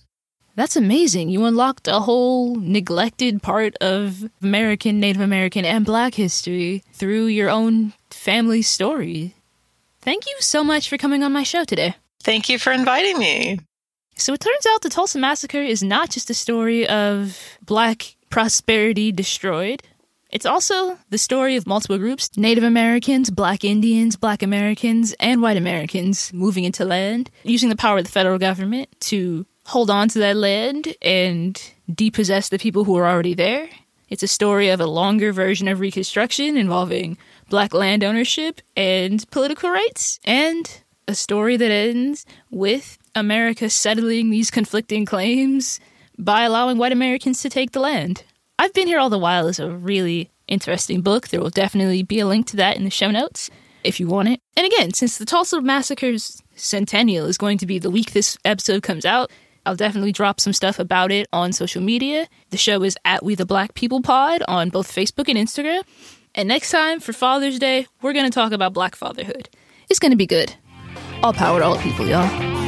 That's 0.55 0.75
amazing. 0.75 1.29
You 1.29 1.45
unlocked 1.45 1.87
a 1.87 2.01
whole 2.01 2.55
neglected 2.55 3.41
part 3.41 3.75
of 3.77 4.29
American, 4.41 4.99
Native 4.99 5.21
American, 5.21 5.63
and 5.63 5.85
Black 5.85 6.15
history 6.15 6.83
through 6.93 7.27
your 7.27 7.49
own 7.49 7.93
family 8.09 8.61
story. 8.61 9.35
Thank 10.01 10.25
you 10.25 10.35
so 10.39 10.63
much 10.63 10.89
for 10.89 10.97
coming 10.97 11.23
on 11.23 11.33
my 11.33 11.43
show 11.43 11.63
today. 11.63 11.95
Thank 12.25 12.49
you 12.49 12.57
for 12.57 12.73
inviting 12.73 13.19
me. 13.19 13.59
So 14.15 14.33
it 14.33 14.39
turns 14.39 14.65
out 14.65 14.81
the 14.81 14.89
Tulsa 14.89 15.19
Massacre 15.19 15.61
is 15.61 15.83
not 15.83 16.09
just 16.09 16.31
a 16.31 16.33
story 16.33 16.87
of 16.87 17.39
Black 17.61 18.15
prosperity 18.31 19.11
destroyed. 19.11 19.83
It's 20.31 20.47
also 20.47 20.97
the 21.11 21.19
story 21.19 21.55
of 21.55 21.67
multiple 21.67 21.99
groups 21.99 22.35
Native 22.35 22.63
Americans, 22.63 23.29
Black 23.29 23.63
Indians, 23.63 24.15
Black 24.15 24.41
Americans, 24.41 25.13
and 25.19 25.43
White 25.43 25.55
Americans 25.55 26.33
moving 26.33 26.63
into 26.63 26.83
land, 26.83 27.29
using 27.43 27.69
the 27.69 27.75
power 27.75 27.99
of 27.99 28.05
the 28.05 28.11
federal 28.11 28.39
government 28.39 28.89
to 29.01 29.45
hold 29.67 29.91
on 29.91 30.09
to 30.09 30.17
that 30.17 30.35
land 30.35 30.95
and 31.03 31.61
depossess 31.93 32.49
the 32.49 32.57
people 32.57 32.85
who 32.85 32.95
are 32.95 33.07
already 33.07 33.35
there. 33.35 33.69
It's 34.09 34.23
a 34.23 34.27
story 34.27 34.69
of 34.69 34.81
a 34.81 34.87
longer 34.87 35.31
version 35.31 35.67
of 35.67 35.79
Reconstruction 35.79 36.57
involving 36.57 37.19
black 37.51 37.71
land 37.71 38.03
ownership 38.03 38.61
and 38.75 39.29
political 39.29 39.69
rights, 39.69 40.19
and 40.25 40.81
a 41.07 41.15
story 41.15 41.57
that 41.57 41.71
ends 41.71 42.25
with 42.49 42.97
America 43.13 43.69
settling 43.69 44.29
these 44.29 44.51
conflicting 44.51 45.05
claims 45.05 45.79
by 46.17 46.43
allowing 46.43 46.77
white 46.77 46.91
Americans 46.91 47.41
to 47.41 47.49
take 47.49 47.71
the 47.71 47.79
land. 47.79 48.23
I've 48.57 48.73
Been 48.73 48.87
Here 48.87 48.99
All 48.99 49.09
the 49.09 49.19
While 49.19 49.47
is 49.47 49.59
a 49.59 49.69
really 49.69 50.31
interesting 50.47 51.01
book. 51.01 51.27
There 51.27 51.41
will 51.41 51.49
definitely 51.49 52.03
be 52.03 52.19
a 52.19 52.27
link 52.27 52.47
to 52.47 52.57
that 52.57 52.77
in 52.77 52.83
the 52.83 52.89
show 52.89 53.11
notes 53.11 53.49
if 53.83 53.99
you 53.99 54.07
want 54.07 54.29
it. 54.29 54.39
And 54.57 54.65
again, 54.65 54.93
since 54.93 55.17
the 55.17 55.25
Tulsa 55.25 55.61
Massacre's 55.61 56.41
centennial 56.55 57.27
is 57.27 57.37
going 57.37 57.57
to 57.59 57.65
be 57.65 57.79
the 57.79 57.91
week 57.91 58.11
this 58.11 58.37
episode 58.45 58.83
comes 58.83 59.05
out, 59.05 59.31
I'll 59.65 59.75
definitely 59.75 60.11
drop 60.11 60.39
some 60.39 60.53
stuff 60.53 60.79
about 60.79 61.11
it 61.11 61.27
on 61.33 61.51
social 61.51 61.81
media. 61.81 62.27
The 62.51 62.57
show 62.57 62.83
is 62.83 62.97
at 63.03 63.23
We 63.23 63.35
the 63.35 63.45
Black 63.45 63.73
People 63.73 64.01
Pod 64.01 64.43
on 64.47 64.69
both 64.69 64.93
Facebook 64.93 65.27
and 65.27 65.37
Instagram. 65.37 65.83
And 66.35 66.47
next 66.47 66.71
time 66.71 66.99
for 66.99 67.13
Father's 67.13 67.59
Day, 67.59 67.87
we're 68.01 68.13
going 68.13 68.29
to 68.29 68.31
talk 68.31 68.51
about 68.51 68.73
black 68.73 68.95
fatherhood. 68.95 69.49
It's 69.89 69.99
going 69.99 70.11
to 70.11 70.17
be 70.17 70.27
good. 70.27 70.55
All 71.23 71.33
power 71.33 71.59
to 71.59 71.65
all 71.65 71.77
people, 71.77 72.07
y'all. 72.07 72.64